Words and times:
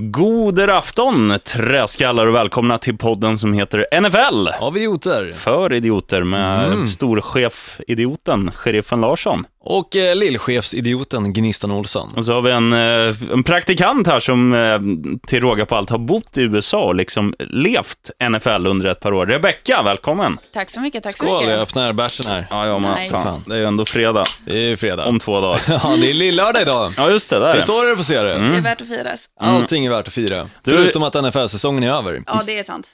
God 0.00 0.60
afton, 0.60 1.38
träskallar 1.44 2.26
och 2.26 2.34
välkomna 2.34 2.78
till 2.78 2.96
podden 2.98 3.38
som 3.38 3.52
heter 3.52 3.86
NFL. 4.00 4.48
Av 4.60 4.76
idioter. 4.76 5.32
För 5.36 5.72
idioter 5.72 6.22
med 6.22 6.66
Mm. 6.72 6.88
storchef-idioten, 6.88 8.50
sheriffen 8.54 9.00
Larsson. 9.00 9.44
Och 9.68 9.96
eh, 9.96 10.16
lillchefsidioten 10.16 11.32
Gnistan 11.32 11.70
Olsson. 11.70 12.12
Och 12.16 12.24
så 12.24 12.32
har 12.34 12.42
vi 12.42 12.50
en, 12.50 12.72
eh, 12.72 13.14
en 13.32 13.42
praktikant 13.42 14.06
här 14.06 14.20
som 14.20 14.54
eh, 14.54 14.78
till 15.26 15.40
råga 15.40 15.66
på 15.66 15.76
allt 15.76 15.90
har 15.90 15.98
bott 15.98 16.38
i 16.38 16.42
USA 16.42 16.82
och 16.84 16.94
liksom 16.94 17.34
levt 17.38 18.10
NFL 18.30 18.66
under 18.66 18.86
ett 18.86 19.00
par 19.00 19.12
år. 19.12 19.26
Rebecka, 19.26 19.82
välkommen. 19.84 20.38
Tack 20.54 20.70
så 20.70 20.80
mycket, 20.80 21.02
tack 21.02 21.16
så 21.16 21.24
Skål, 21.24 21.32
jag 21.32 21.40
mycket. 21.42 21.58
öppnar 21.58 21.92
bärsen 21.92 22.26
här. 22.26 22.46
Ja, 22.50 22.66
ja, 22.66 22.78
men 22.78 22.98
Nice. 23.02 23.10
fan, 23.10 23.40
det 23.46 23.54
är 23.54 23.58
ju 23.58 23.64
ändå 23.64 23.84
fredag 23.84 24.24
Det 24.46 24.52
är 24.58 24.68
ju 24.68 24.76
fredag. 24.76 25.04
om 25.06 25.18
två 25.18 25.40
dagar. 25.40 25.60
Ja, 25.68 25.96
det 26.00 26.10
är 26.10 26.14
lillördag 26.14 26.62
idag. 26.62 26.92
Ja, 26.96 27.10
just 27.10 27.30
det, 27.30 27.38
där 27.38 27.46
Det 27.46 27.50
är 27.52 27.56
det. 27.56 27.62
så 27.62 27.82
du 27.82 27.96
får 27.96 28.04
se 28.04 28.22
det. 28.22 28.38
Det 28.38 28.56
är 28.56 28.60
värt 28.62 28.80
att 28.80 28.88
firas. 28.88 29.28
Allting 29.40 29.85
är 29.86 29.90
värt 29.90 30.08
att 30.08 30.14
fira. 30.14 30.48
Du- 30.62 30.70
Förutom 30.70 31.02
att 31.02 31.14
NFL-säsongen 31.14 31.82
är 31.82 31.90
över. 31.92 32.22
Ja, 32.26 32.42
det 32.46 32.58
är 32.58 32.62
sant. 32.62 32.90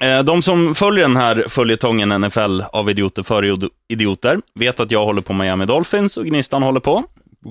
Eh, 0.00 0.22
De 0.22 0.42
som 0.42 0.74
följer 0.74 1.02
den 1.04 1.16
här 1.16 1.44
följetongen 1.48 2.08
NFL 2.20 2.60
av 2.72 2.90
idioter 2.90 3.22
för 3.22 3.42
idio- 3.44 3.70
idioter 3.88 4.38
vet 4.54 4.80
att 4.80 4.90
jag 4.90 5.04
håller 5.04 5.22
på 5.22 5.32
Miami 5.32 5.66
Dolphins 5.66 6.16
och 6.16 6.24
Gnistan 6.26 6.62
håller 6.62 6.80
på. 6.80 7.04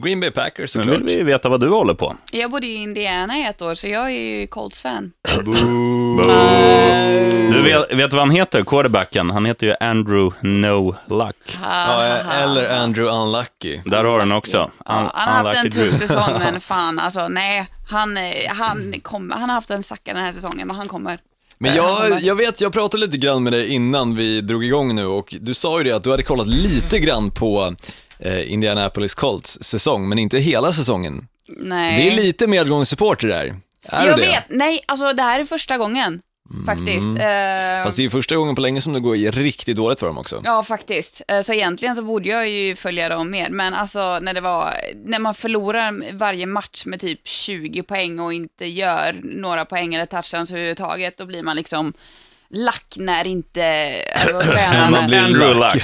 Green 0.04 0.20
Bay 0.20 0.32
Packers 0.32 0.76
Nu 0.76 0.84
såklart. 0.84 1.02
vill 1.02 1.18
vi 1.18 1.24
veta 1.24 1.50
vad 1.50 1.62
du 1.62 1.70
håller 1.70 1.94
på. 1.94 2.16
Jag 2.32 2.52
bodde 2.52 2.68
i 2.68 2.76
Indiana 2.76 3.38
i 3.38 3.44
ett 3.46 3.62
år, 3.62 3.76
så 3.76 3.88
jag 3.88 4.06
är 4.06 4.10
ju 4.40 4.48
Colts-fan. 4.48 5.12
Du 5.46 5.52
vet, 7.64 7.94
vet 7.94 8.14
vad 8.14 8.22
han 8.22 8.32
heter, 8.32 8.64
quarterbacken? 8.64 9.30
Han 9.30 9.46
heter 9.46 9.68
ju 9.68 9.76
Andrew 9.80 10.36
No 10.42 10.96
Luck. 11.08 11.58
Ja, 11.62 12.04
eller 12.04 12.76
Andrew 12.84 13.18
Unlucky. 13.18 13.82
Där 13.86 14.04
har 14.04 14.14
du 14.14 14.20
den 14.20 14.32
också. 14.32 14.72
Ja, 14.86 15.12
han 15.14 15.46
har 15.46 15.54
haft 15.54 15.66
en 15.66 15.72
tuff 15.72 15.98
säsong, 16.00 16.40
men 16.40 16.62
fan 16.62 17.00
alltså, 17.00 17.28
nej. 17.28 17.68
Han, 17.90 18.18
eh, 18.18 18.24
han, 18.48 18.94
kommer, 19.02 19.36
han 19.36 19.50
har 19.50 19.56
haft 19.56 19.70
en 19.70 19.84
sacka 19.84 20.14
den 20.14 20.26
här 20.26 20.34
säsongen, 20.34 20.68
men 20.68 20.76
han 20.76 20.88
kommer. 20.88 21.20
Men 21.58 21.76
jag, 21.76 22.22
jag 22.22 22.36
vet, 22.36 22.62
jag 22.62 22.74
pratade 22.74 23.06
lite 23.06 23.18
grann 23.18 23.44
med 23.44 23.54
dig 23.54 23.68
innan 23.68 24.16
vi 24.16 24.42
drog 24.42 24.66
igång 24.66 24.96
nu 24.96 25.06
och 25.06 25.36
du 25.42 25.54
sa 25.54 25.78
ju 25.78 25.84
det 25.84 25.92
att 25.92 26.04
du 26.04 26.12
hade 26.12 26.24
kollat 26.24 26.48
lite 26.48 27.00
grann 27.00 27.32
på 27.32 27.76
eh, 28.20 28.52
Indianapolis 28.52 29.14
Colts 29.14 29.64
säsong, 29.64 30.10
men 30.10 30.20
inte 30.20 30.38
hela 30.38 30.74
säsongen. 30.74 31.28
Nej. 31.48 32.04
Det 32.04 32.12
är 32.12 32.16
lite 32.16 32.48
medgångssupporter 32.48 33.28
där. 33.28 33.56
Är 33.86 34.08
jag 34.08 34.18
du 34.18 34.22
det? 34.22 34.28
vet, 34.30 34.44
nej, 34.50 34.82
alltså 34.88 35.14
det 35.14 35.22
här 35.22 35.40
är 35.40 35.46
första 35.46 35.78
gången, 35.78 36.22
faktiskt. 36.66 37.20
Eh, 37.20 37.84
Fast 37.84 37.98
det 37.98 38.02
är 38.02 38.04
ju 38.04 38.10
första 38.10 38.36
gången 38.36 38.56
på 38.56 38.62
länge 38.62 38.82
som 38.82 38.94
det 38.94 39.00
går 39.00 39.32
riktigt 39.32 39.76
dåligt 39.76 40.00
för 40.00 40.08
dem 40.08 40.18
också. 40.18 40.42
Ja, 40.46 40.64
faktiskt. 40.64 41.22
Eh, 41.28 41.42
Så 41.42 41.54
egentligen 41.54 41.96
så 41.96 42.02
borde 42.02 42.30
jag 42.30 42.50
ju 42.50 42.76
följa 42.76 43.10
dem 43.10 43.32
mer, 43.32 43.50
men 43.50 43.74
alltså 43.74 44.20
när 44.20 44.34
det 44.34 44.42
var, 44.42 44.74
när 45.06 45.20
man 45.20 45.34
förlorar 45.36 46.18
varje 46.18 46.46
match 46.46 46.86
med 46.86 47.00
typ 47.02 47.28
20 47.28 47.84
poäng 47.84 48.20
och 48.20 48.34
inte 48.34 48.66
gör 48.66 49.16
några 49.24 49.66
poäng 49.66 49.94
eller 49.96 50.06
touchdowns 50.06 50.52
överhuvudtaget, 50.52 51.18
då 51.18 51.26
blir 51.26 51.44
man 51.44 51.56
liksom 51.56 51.94
lack 52.50 52.96
när 52.98 53.28
inte 53.28 53.96
alltså, 54.16 54.42
tränarna 54.54 54.90
Man 54.90 55.08
blir 55.08 55.56
lack. 55.56 55.84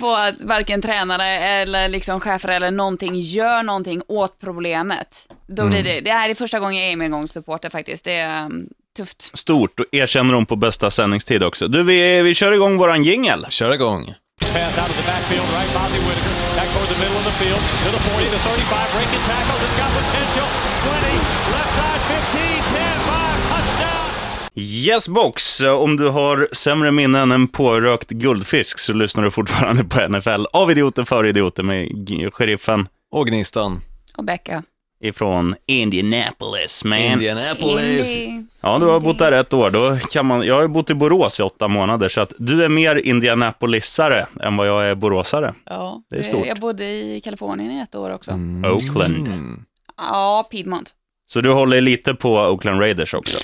Får 0.00 0.18
att 0.18 0.40
varken 0.40 0.82
tränare 0.82 1.24
eller 1.26 1.88
liksom 1.88 2.20
chefer 2.20 2.48
eller 2.48 2.70
någonting 2.70 3.14
gör 3.20 3.62
någonting 3.62 4.02
åt 4.08 4.40
problemet. 4.40 5.33
Då 5.46 5.68
blir 5.68 5.82
det, 5.84 6.00
det 6.00 6.10
här 6.10 6.30
är 6.30 6.34
första 6.34 6.58
gången 6.58 6.82
jag 6.82 6.92
är 6.92 6.96
medgångssupporter 6.96 7.70
faktiskt. 7.70 8.04
Det 8.04 8.12
är 8.12 8.44
um, 8.44 8.68
tufft. 8.96 9.38
Stort 9.38 9.80
och 9.80 9.86
erkänner 9.92 10.32
dem 10.32 10.46
på 10.46 10.56
bästa 10.56 10.90
sändningstid 10.90 11.42
också. 11.42 11.68
Du, 11.68 11.82
vi, 11.82 12.22
vi 12.22 12.34
kör 12.34 12.52
igång 12.52 12.76
våran 12.76 13.04
jingel. 13.04 13.46
Kör 13.48 13.74
igång. 13.74 14.14
Pass 14.40 14.78
out 14.78 14.88
of 14.88 14.96
the 14.96 15.06
backfield, 15.12 15.48
right? 15.56 15.72
Bozzy 15.74 15.98
Whitaker 15.98 16.34
back 16.56 16.68
toward 16.74 16.88
the 16.88 16.98
middle 17.02 17.16
of 17.20 17.24
the 17.24 17.36
field 17.42 17.62
to 17.84 17.88
the 17.96 18.02
40, 18.10 18.24
the 18.36 18.38
35, 18.38 18.92
breaking 18.94 19.22
tackles. 19.30 19.60
It's 19.66 19.76
got 19.80 19.90
potential. 20.02 20.48
20, 20.84 21.54
left 21.54 21.72
side 21.80 22.00
15, 22.00 22.40
10, 22.40 22.92
5, 23.08 23.42
touchdown. 23.50 24.08
Yes 24.54 25.08
box, 25.08 25.60
om 25.60 25.96
du 25.96 26.08
har 26.08 26.48
sämre 26.52 26.90
minnen 26.90 27.32
än 27.32 27.48
pårökt 27.48 28.10
guldfisk 28.10 28.78
så 28.78 28.92
lyssnar 28.92 29.24
du 29.24 29.30
fortfarande 29.30 29.84
på 29.84 30.08
NFL 30.08 30.44
av 30.52 30.70
idioter 30.70 31.04
för 31.04 31.26
idioter 31.26 31.62
med 31.62 31.88
sheriffen 32.34 32.88
Och 33.10 33.26
Gnistan. 33.26 33.80
Och 34.16 34.24
Becka. 34.24 34.62
Ifrån 35.00 35.54
Indianapolis, 35.66 36.84
man. 36.84 36.98
Indianapolis. 36.98 38.10
Indy. 38.16 38.44
Ja, 38.60 38.78
du 38.78 38.86
har 38.86 39.00
bott 39.00 39.18
där 39.18 39.32
ett 39.32 39.54
år. 39.54 39.70
Då 39.70 39.96
kan 39.96 40.26
man, 40.26 40.42
jag 40.42 40.60
har 40.60 40.68
bott 40.68 40.90
i 40.90 40.94
Borås 40.94 41.40
i 41.40 41.42
åtta 41.42 41.68
månader, 41.68 42.08
så 42.08 42.20
att 42.20 42.32
du 42.38 42.64
är 42.64 42.68
mer 42.68 42.96
Indianapolisare 42.96 44.26
än 44.40 44.56
vad 44.56 44.68
jag 44.68 44.86
är 44.86 44.94
boråsare. 44.94 45.54
Ja, 45.64 46.02
Det 46.10 46.16
är 46.16 46.22
stort. 46.22 46.46
Jag 46.46 46.60
bodde 46.60 46.84
i 46.84 47.20
Kalifornien 47.24 47.70
i 47.72 47.80
ett 47.80 47.94
år 47.94 48.10
också. 48.10 48.30
Oakland. 48.64 49.28
Mm. 49.28 49.64
Ja, 49.96 50.48
Piedmont. 50.50 50.94
Så 51.26 51.40
du 51.40 51.52
håller 51.52 51.80
lite 51.80 52.14
på 52.14 52.34
Oakland 52.36 52.80
Raiders 52.80 53.14
också? 53.14 53.38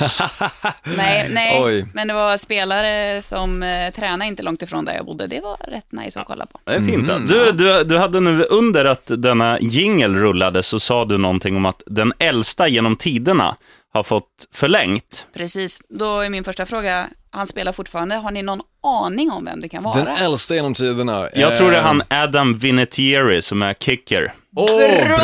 Nej, 0.96 1.28
nej. 1.30 1.62
Oj. 1.64 1.86
men 1.94 2.08
det 2.08 2.14
var 2.14 2.36
spelare 2.36 3.22
som 3.22 3.62
eh, 3.62 3.90
tränade 3.94 4.28
inte 4.28 4.42
långt 4.42 4.62
ifrån 4.62 4.84
där 4.84 4.94
jag 4.94 5.06
bodde. 5.06 5.26
Det 5.26 5.40
var 5.40 5.56
rätt 5.56 5.92
nice 5.92 6.20
att 6.20 6.26
kolla 6.26 6.46
på. 6.46 6.58
Det 6.64 6.74
är 6.74 6.80
fint. 6.80 7.10
Mm, 7.10 7.26
du, 7.26 7.52
du, 7.52 7.84
du 7.84 7.98
hade 7.98 8.20
nu 8.20 8.44
under 8.44 8.84
att 8.84 9.02
denna 9.06 9.60
jingle 9.60 10.08
rullade 10.08 10.62
så 10.62 10.80
sa 10.80 11.04
du 11.04 11.18
någonting 11.18 11.56
om 11.56 11.66
att 11.66 11.82
den 11.86 12.12
äldsta 12.18 12.68
genom 12.68 12.96
tiderna 12.96 13.56
har 13.92 14.02
fått 14.02 14.48
förlängt. 14.52 15.26
Precis. 15.34 15.80
Då 15.88 16.20
är 16.20 16.30
min 16.30 16.44
första 16.44 16.66
fråga, 16.66 17.06
han 17.30 17.46
spelar 17.46 17.72
fortfarande. 17.72 18.14
Har 18.14 18.30
ni 18.30 18.42
någon 18.42 18.60
aning 18.82 19.30
om 19.30 19.44
vem 19.44 19.60
det 19.60 19.68
kan 19.68 19.82
vara? 19.82 20.04
Den 20.04 20.16
äldsta 20.16 20.54
genom 20.54 20.74
tiderna. 20.74 21.28
Jag 21.34 21.56
tror 21.56 21.70
det 21.70 21.76
är 21.76 21.80
Eh, 21.80 21.86
han 21.86 22.02
Adam 22.10 22.54
Vinatieri 22.58 23.42
som 23.42 23.62
är 23.62 23.74
kicker. 23.74 24.32
Åh, 24.56 24.66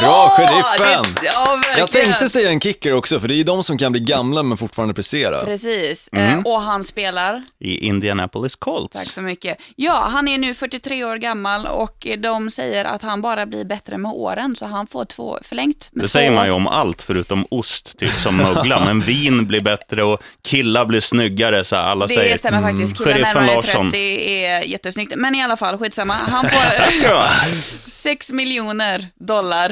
bra 0.01 0.29
sheriffen! 0.37 1.15
Det, 1.21 1.27
ja. 1.27 1.61
Jag 1.79 1.91
tänkte 1.91 2.29
säga 2.29 2.51
en 2.51 2.61
kicker 2.61 2.93
också, 2.93 3.21
för 3.21 3.29
det 3.29 3.35
är 3.35 3.37
ju 3.37 3.43
de 3.45 3.65
som 3.65 3.79
kan 3.79 3.93
bli 3.93 4.01
gamla 4.01 4.43
men 4.43 4.59
fortfarande 4.59 4.95
prestera. 4.95 5.45
Precis. 5.45 6.09
Mm. 6.13 6.39
Eh, 6.39 6.45
och 6.45 6.61
han 6.63 6.85
spelar, 6.85 7.43
i 7.61 7.87
Indianapolis 7.87 8.57
Colts. 8.57 8.97
tack 8.99 9.07
så 9.07 9.21
mycket. 9.23 9.59
Ja, 9.77 10.09
han 10.13 10.29
är 10.29 10.39
nu 10.39 10.55
43 10.55 11.05
år 11.05 11.17
gammal 11.17 11.67
och 11.67 12.07
de 12.19 12.51
säger 12.51 12.85
att 12.85 13.03
han 13.03 13.23
bara 13.23 13.47
blir 13.47 13.65
bättre 13.65 13.99
med 13.99 14.13
åren, 14.13 14.57
så 14.57 14.67
han 14.67 14.87
får 14.87 15.05
två 15.05 15.39
förlängt. 15.43 15.89
med 15.93 16.03
Det 16.05 16.09
två 16.09 16.09
säger 16.09 16.31
man 16.31 16.47
ju 16.47 16.53
om 16.53 16.67
allt 16.67 17.03
förutom 17.03 17.47
ost, 17.51 17.99
typ 17.99 18.13
som 18.13 18.37
mögla. 18.37 18.83
Men 18.85 19.01
vin 19.01 19.47
blir 19.47 19.61
bättre 19.61 20.03
och 20.03 20.23
killar 20.45 20.85
blir 20.85 21.01
snyggare, 21.01 21.65
så 21.65 21.77
alla 21.77 22.07
Det 22.07 22.15
säger. 22.15 22.37
stämmer 22.37 22.63
faktiskt. 22.63 22.99
Killar 22.99 23.19
närmare 23.19 23.48
Larsson. 23.55 23.91
30 23.91 24.45
är 24.45 24.61
jättesnyggt. 24.63 25.13
Men 25.17 25.35
i 25.35 25.43
alla 25.43 25.57
fall, 25.57 25.79
skitsamma. 25.79 26.13
Han 26.15 26.51
får 26.51 26.61
Ja, 27.03 27.29
6 27.87 28.31
miljoner 28.33 29.07
dollar 29.15 29.71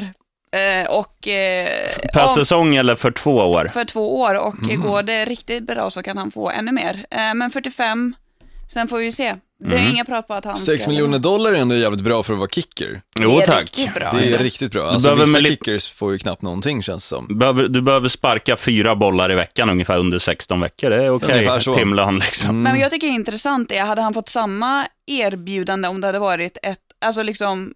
eh, 0.55 0.89
och 0.89 1.27
eh, 1.27 1.67
per 2.13 2.27
säsong 2.27 2.75
eller 2.75 2.95
för 2.95 3.11
två 3.11 3.31
år? 3.35 3.69
för 3.73 3.85
två 3.85 4.19
år 4.21 4.35
och 4.35 4.55
Mm. 4.63 4.81
går 4.81 5.03
det 5.03 5.25
riktigt 5.25 5.63
bra 5.63 5.89
så 5.91 6.03
kan 6.03 6.17
han 6.17 6.31
få 6.31 6.49
ännu 6.49 6.71
mer. 6.71 7.05
Eh, 7.11 7.33
men 7.33 7.51
45, 7.51 8.15
sen 8.73 8.87
får 8.87 8.97
vi 8.97 9.11
se. 9.11 9.35
Det 9.59 9.75
är 9.75 9.79
Mm. 9.79 9.91
inga 9.93 10.05
prat 10.05 10.27
på 10.27 10.33
att 10.33 10.45
han 10.45 10.55
6 10.55 10.81
ska- 10.83 10.91
miljoner 10.91 11.19
dollar 11.19 11.51
är 11.53 11.55
ändå 11.55 11.75
jävligt 11.75 12.01
bra 12.03 12.23
för 12.23 12.33
att 12.33 12.39
vara 12.39 12.49
kicker. 12.49 13.01
Jo 13.19 13.29
det 13.29 13.35
är 13.41 13.45
tack. 13.45 13.61
riktigt 13.61 13.93
bra. 13.93 14.11
Det 14.11 14.33
är 14.33 14.37
riktigt 14.37 14.71
bra. 14.71 14.89
Alltså 14.89 15.05
behöver 15.07 15.25
vissa 15.25 15.33
med 15.37 15.43
li- 15.43 15.49
kickers 15.49 15.89
får 15.89 16.11
ju 16.11 16.17
knappt 16.17 16.41
någonting 16.41 16.83
känns 16.83 17.03
det 17.03 17.07
som. 17.15 17.37
Behöver, 17.39 17.67
du 17.67 17.81
behöver 17.81 18.07
sparka 18.09 18.57
fyra 18.57 18.95
bollar 18.95 19.31
i 19.31 19.35
veckan 19.35 19.69
ungefär 19.69 19.97
under 19.97 20.19
16 20.19 20.59
veckor. 20.61 20.89
Det 20.89 21.03
är 21.05 21.09
okej 21.09 21.37
Ungefär 21.37 21.59
så. 21.59 21.75
timlön 21.75 22.19
liksom. 22.19 22.61
Men 22.61 22.71
vad 22.73 22.81
jag 22.81 22.91
tycker 22.91 23.07
är 23.07 23.11
intressant 23.11 23.71
är, 23.71 23.81
hade 23.85 24.01
han 24.01 24.13
fått 24.13 24.29
samma 24.29 24.87
erbjudande 25.05 25.87
om 25.87 26.01
det 26.01 26.07
hade 26.07 26.19
varit 26.19 26.57
ett, 26.63 26.79
alltså 27.01 27.23
liksom, 27.23 27.73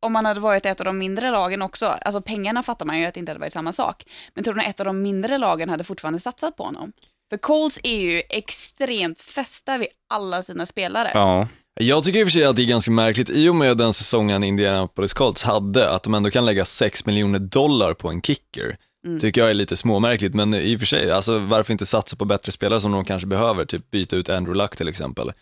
om 0.00 0.14
han 0.14 0.24
hade 0.24 0.40
varit 0.40 0.66
ett 0.66 0.80
av 0.80 0.84
de 0.86 0.98
mindre 0.98 1.30
lagen 1.30 1.62
också, 1.62 1.86
alltså 1.86 2.20
pengarna 2.22 2.62
fattar 2.62 2.86
man 2.86 2.98
ju 2.98 3.06
att 3.06 3.14
det 3.14 3.20
inte 3.20 3.30
hade 3.32 3.40
varit 3.40 3.52
samma 3.52 3.72
sak, 3.72 4.04
men 4.34 4.44
tror 4.44 4.54
du 4.54 4.60
att 4.60 4.66
ett 4.68 4.80
av 4.80 4.86
de 4.86 5.02
mindre 5.02 5.38
lagen 5.38 5.68
hade 5.68 5.84
fortfarande 5.84 6.20
satsat 6.20 6.56
på 6.56 6.62
honom? 6.64 6.92
För 7.30 7.36
Colts 7.36 7.80
är 7.82 8.00
ju 8.00 8.22
extremt 8.28 9.20
fästa 9.20 9.78
vid 9.78 9.88
alla 10.08 10.42
sina 10.42 10.66
spelare. 10.66 11.10
Ja. 11.14 11.48
Jag 11.80 12.04
tycker 12.04 12.18
i 12.18 12.22
och 12.22 12.26
för 12.26 12.32
sig 12.32 12.44
att 12.44 12.56
det 12.56 12.62
är 12.62 12.66
ganska 12.66 12.90
märkligt, 12.90 13.30
i 13.30 13.48
och 13.48 13.56
med 13.56 13.76
den 13.76 13.92
säsongen 13.92 14.44
Indianapolis 14.44 15.14
Colts 15.14 15.42
hade, 15.42 15.90
att 15.90 16.02
de 16.02 16.14
ändå 16.14 16.30
kan 16.30 16.46
lägga 16.46 16.64
6 16.64 17.06
miljoner 17.06 17.38
dollar 17.38 17.94
på 17.94 18.08
en 18.08 18.22
kicker. 18.22 18.76
Mm. 19.06 19.20
Tycker 19.20 19.40
jag 19.40 19.50
är 19.50 19.54
lite 19.54 19.76
småmärkligt, 19.76 20.34
men 20.34 20.54
i 20.54 20.76
och 20.76 20.80
för 20.80 20.86
sig, 20.86 21.10
alltså 21.10 21.38
varför 21.38 21.72
inte 21.72 21.86
satsa 21.86 22.16
på 22.16 22.24
bättre 22.24 22.52
spelare 22.52 22.80
som 22.80 22.92
de 22.92 23.04
kanske 23.04 23.26
behöver, 23.26 23.64
typ 23.64 23.90
byta 23.90 24.16
ut 24.16 24.28
Andrew 24.28 24.62
Luck 24.62 24.76
till 24.76 24.88
exempel. 24.88 25.32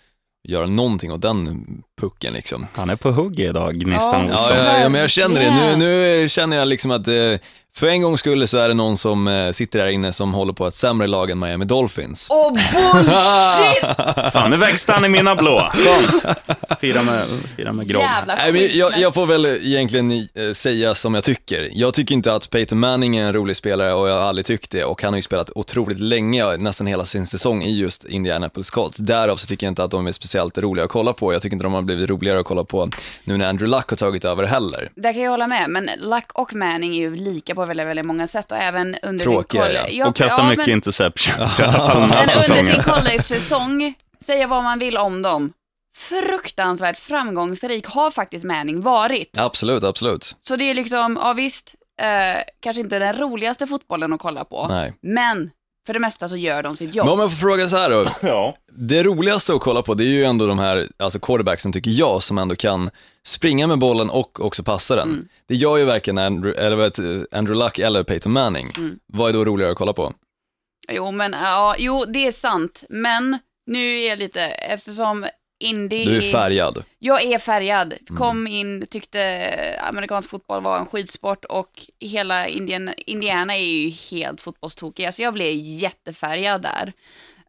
Göra 0.49 0.67
någonting 0.67 1.13
åt 1.13 1.23
den 1.23 1.65
pucken 2.01 2.33
liksom. 2.33 2.67
Han 2.73 2.91
är 2.91 2.97
på 2.97 3.11
hugg 3.11 3.41
idag, 3.41 3.75
Gnistan 3.75 4.29
Ja. 4.29 4.47
Ja, 4.51 4.57
ja, 4.57 4.81
ja, 4.81 4.89
men 4.89 5.01
jag 5.01 5.11
känner 5.11 5.41
det. 5.41 5.77
Nu, 5.77 5.77
nu 5.77 6.29
känner 6.29 6.57
jag 6.57 6.69
liksom 6.69 6.91
att, 6.91 7.09
eh, 7.09 7.35
För 7.79 7.87
en 7.87 8.03
gång 8.03 8.19
skulle 8.19 8.47
så 8.47 8.59
är 8.59 8.69
det 8.69 8.75
någon 8.75 8.99
som 8.99 9.29
eh, 9.29 9.53
sitter 9.53 9.79
där 9.79 9.87
inne 9.87 10.13
som 10.13 10.35
håller 10.35 10.53
på 10.53 10.67
ett 10.67 10.75
sämre 10.75 11.07
lag 11.07 11.31
än 11.31 11.39
Miami 11.39 11.65
Dolphins. 11.65 12.27
Åh, 12.31 12.53
bullshit! 12.53 14.33
Fan, 14.33 14.51
nu 14.51 14.57
växte 14.57 14.93
han 14.93 15.05
i 15.05 15.09
mina 15.09 15.35
blå. 15.37 15.71
Kom. 15.73 16.33
Fira 16.81 17.03
med, 17.03 17.25
fira 17.57 17.73
med 17.73 17.89
grogg. 17.89 18.05
Nej, 18.27 18.53
men 18.53 18.69
jag, 18.79 18.99
jag 18.99 19.15
får 19.15 19.27
väl 19.27 19.47
egentligen 19.47 20.11
eh, 20.11 20.53
säga 20.53 20.95
som 20.95 21.15
jag 21.15 21.25
tycker. 21.25 21.69
Jag 21.73 21.95
tycker 21.95 22.15
inte 22.15 22.35
att 22.35 22.51
Peyton 22.51 22.79
Manning 22.79 23.17
är 23.17 23.27
en 23.27 23.33
rolig 23.33 23.57
spelare 23.57 23.95
och 23.95 24.09
jag 24.09 24.15
har 24.15 24.29
aldrig 24.29 24.47
tyckt 24.47 24.71
det 24.71 24.85
och 24.85 25.03
han 25.03 25.13
har 25.13 25.19
ju 25.19 25.23
spelat 25.23 25.51
otroligt 25.55 26.01
länge, 26.01 26.57
nästan 26.57 26.87
hela 26.87 27.05
sin 27.05 27.27
säsong 27.27 27.63
i 27.63 27.79
just 27.79 28.05
Indianapolis 28.05 28.71
Colts. 28.71 28.99
Därav 28.99 29.37
så 29.37 29.47
tycker 29.47 29.67
jag 29.67 29.71
inte 29.71 29.85
att 29.85 29.91
de 29.91 30.07
är 30.07 30.13
speciellt 30.13 30.59
roliga 30.59 30.85
att 30.85 30.91
kolla 30.91 31.13
på. 31.13 31.33
Jag 31.33 31.43
tycker 31.43 31.55
inte 31.55 31.65
de 31.65 31.73
har 31.73 31.83
blivit 31.83 32.11
roligare 32.11 32.41
att 32.41 32.47
kolla 32.47 32.65
på 32.65 32.91
nu 33.25 33.37
när 33.37 33.49
Andrew 33.49 33.77
Luck 33.77 33.91
har 33.91 33.97
tagit 33.97 34.25
över 34.25 34.45
heller. 34.45 34.91
Där 34.95 35.13
kan 35.13 35.23
jag 35.23 35.31
hålla 35.31 35.47
med, 35.47 35.71
men 35.71 35.91
Luck 35.99 36.33
och 36.35 36.55
Manning 36.55 36.97
är 36.97 37.01
ju 37.01 37.17
lika 37.17 37.55
på 37.55 37.68
väldigt, 37.69 37.87
väldigt 37.87 38.07
många 38.07 38.27
sätt 38.27 38.53
och 38.53 38.59
även 38.59 38.97
under 39.03 39.25
Tråkiga, 39.25 39.65
sin 39.65 39.75
ja. 39.75 39.83
college... 39.83 40.05
Och 40.05 40.17
kastar 40.17 40.43
ja, 40.43 40.49
mycket 40.49 40.67
men, 40.67 40.75
interceptions 40.75 41.61
i 41.61 41.63
alla 41.63 41.73
fall 41.73 42.01
den 42.01 42.11
här 42.11 42.27
men 42.27 42.57
under 42.61 42.73
sin 42.73 42.83
college-säsong, 42.83 43.95
säga 44.21 44.47
vad 44.47 44.63
man 44.63 44.79
vill 44.79 44.97
om 44.97 45.23
dem, 45.23 45.53
fruktansvärt 45.97 46.99
framgångsrik 46.99 47.87
har 47.87 48.11
faktiskt 48.11 48.45
Manning 48.45 48.81
varit. 48.81 49.39
Absolut, 49.39 49.85
absolut. 49.85 50.37
Så 50.41 50.57
det 50.57 50.65
är 50.65 50.75
liksom, 50.75 51.19
ja 51.23 51.33
visst, 51.33 51.75
eh, 52.01 52.43
kanske 52.61 52.81
inte 52.81 52.99
den 52.99 53.17
roligaste 53.17 53.67
fotbollen 53.67 54.13
att 54.13 54.21
kolla 54.21 54.45
på, 54.45 54.67
Nej. 54.69 54.95
men 55.01 55.51
för 55.89 55.93
det 55.93 56.01
mesta 56.01 56.29
så 56.29 56.37
gör 56.37 56.63
de 56.63 56.77
sitt 56.77 56.95
jobb. 56.95 57.07
Men 57.07 57.13
om 57.13 57.21
jag 57.21 57.31
får 57.31 57.39
fråga 57.39 57.69
så 57.69 57.77
här 57.77 57.91
då, 57.91 58.07
Ja. 58.29 58.55
det 58.73 59.03
roligaste 59.03 59.55
att 59.55 59.61
kolla 59.61 59.83
på 59.83 59.95
det 59.95 60.05
är 60.05 60.09
ju 60.09 60.25
ändå 60.25 60.47
de 60.47 60.59
här, 60.59 60.89
alltså 60.97 61.19
quarterbacksen 61.19 61.73
tycker 61.73 61.91
jag, 61.91 62.23
som 62.23 62.39
ändå 62.39 62.57
kan 62.57 62.91
springa 63.27 63.67
med 63.67 63.79
bollen 63.79 64.11
och 64.11 64.41
också 64.41 64.63
passa 64.63 64.97
den. 64.97 65.09
Mm. 65.09 65.29
Det 65.47 65.55
gör 65.55 65.77
ju 65.77 65.85
varken 65.85 66.19
Andrew, 66.19 66.67
eller 66.67 66.77
Andrew 67.37 67.65
Luck 67.65 67.79
eller 67.79 68.03
Peyton 68.03 68.33
Manning. 68.33 68.73
Mm. 68.77 68.99
Vad 69.07 69.29
är 69.29 69.33
då 69.35 69.45
roligare 69.45 69.73
att 69.73 69.79
kolla 69.79 69.93
på? 69.93 70.13
Jo, 70.93 71.11
men 71.11 71.33
ja, 71.33 71.75
jo, 71.79 72.05
det 72.05 72.27
är 72.27 72.33
sant, 72.33 72.85
men 72.89 73.39
nu 73.67 74.01
är 74.01 74.09
jag 74.09 74.19
lite, 74.19 74.41
eftersom 74.47 75.27
Indy 75.61 76.05
Du 76.05 76.17
är 76.17 76.33
färgad. 76.33 76.85
Jag 76.99 77.23
är 77.23 77.39
färgad. 77.39 77.93
Mm. 78.09 78.19
Kom 78.19 78.47
in, 78.47 78.87
tyckte 78.87 79.81
amerikansk 79.83 80.31
fotboll 80.31 80.63
var 80.63 80.79
en 80.79 80.87
skitsport 80.87 81.45
och 81.45 81.87
hela 82.01 82.49
Indien, 82.49 82.91
Indiana 83.07 83.57
är 83.57 83.65
ju 83.65 83.91
helt 83.91 84.41
fotbollstokiga, 84.41 85.13
så 85.13 85.23
jag 85.23 85.35
blev 85.35 85.53
jättefärgad 85.55 86.63
där. 86.63 86.93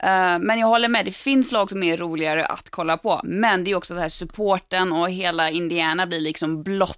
Eh, 0.03 0.39
men 0.39 0.59
jag 0.59 0.67
håller 0.67 0.87
med, 0.87 1.05
det 1.05 1.11
finns 1.11 1.51
lag 1.51 1.69
som 1.69 1.83
är 1.83 1.97
roligare 1.97 2.45
att 2.45 2.69
kolla 2.69 2.97
på, 2.97 3.21
men 3.23 3.63
det 3.63 3.71
är 3.71 3.75
också 3.75 3.93
det 3.93 4.01
här 4.01 4.09
supporten 4.09 4.91
och 4.91 5.09
hela 5.11 5.49
Indiana 5.49 6.07
blir 6.07 6.19
liksom 6.21 6.63
blått. 6.63 6.95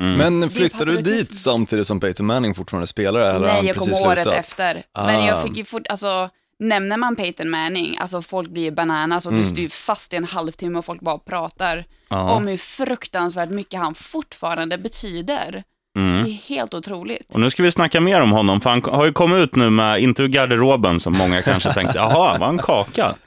Mm. 0.00 0.16
Men 0.38 0.50
flyttar 0.50 0.86
du 0.86 0.96
dit 1.00 1.36
samtidigt 1.38 1.86
som 1.86 2.00
Peyton 2.00 2.26
Manning 2.26 2.54
fortfarande 2.54 2.86
spelar 2.86 3.20
eller 3.20 3.46
Nej, 3.46 3.66
jag 3.66 3.76
kom 3.76 3.86
precis 3.88 4.04
året 4.04 4.22
slutat? 4.24 4.40
efter. 4.40 4.82
Men 4.96 5.16
Ah. 5.16 5.26
jag 5.26 5.42
fick 5.42 5.56
ju 5.56 5.64
fort, 5.64 5.86
alltså, 5.88 6.28
nämner 6.58 6.96
man 6.96 7.16
Peyton 7.16 7.50
Manning, 7.50 7.96
alltså 8.00 8.22
folk 8.22 8.48
blir 8.50 8.70
bananas 8.70 9.26
och 9.26 9.32
Mm. 9.32 9.44
du 9.44 9.48
står 9.50 9.60
ju 9.60 9.68
fast 9.68 10.12
i 10.12 10.16
en 10.16 10.24
halvtimme 10.24 10.78
och 10.78 10.84
folk 10.84 11.00
bara 11.00 11.18
pratar 11.18 11.84
Ja. 12.08 12.30
om 12.30 12.46
hur 12.46 12.56
fruktansvärt 12.56 13.50
mycket 13.50 13.80
han 13.80 13.94
fortfarande 13.94 14.78
betyder. 14.78 15.62
Mm. 15.98 16.24
Det 16.24 16.30
är 16.30 16.34
helt 16.34 16.74
otroligt. 16.74 17.34
Och 17.34 17.40
nu 17.40 17.50
ska 17.50 17.62
vi 17.62 17.70
snacka 17.70 18.00
mer 18.00 18.20
om 18.20 18.30
honom, 18.32 18.60
för 18.60 18.70
han 18.70 18.82
har 18.84 19.04
ju 19.06 19.12
kommit 19.12 19.38
ut 19.38 19.56
nu 19.56 19.70
med, 19.70 20.00
inte 20.02 20.22
ur 20.22 20.28
garderoben 20.28 21.00
som 21.00 21.12
många 21.16 21.42
kanske 21.42 21.72
tänkte, 21.72 21.98
jaha, 21.98 22.38
var 22.38 22.48
en 22.48 22.58
kaka? 22.58 23.14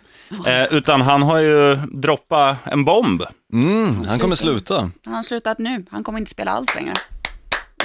Eh, 0.47 0.63
utan 0.73 1.01
han 1.01 1.21
har 1.21 1.37
ju 1.39 1.75
droppat 1.75 2.57
en 2.65 2.85
bomb. 2.85 3.23
Mm, 3.53 4.03
han 4.07 4.19
kommer 4.19 4.35
sluta. 4.35 4.91
Han 5.05 5.13
har 5.13 5.23
slutat 5.23 5.57
nu, 5.59 5.85
han 5.91 6.03
kommer 6.03 6.19
inte 6.19 6.31
spela 6.31 6.51
alls 6.51 6.75
längre. 6.75 6.93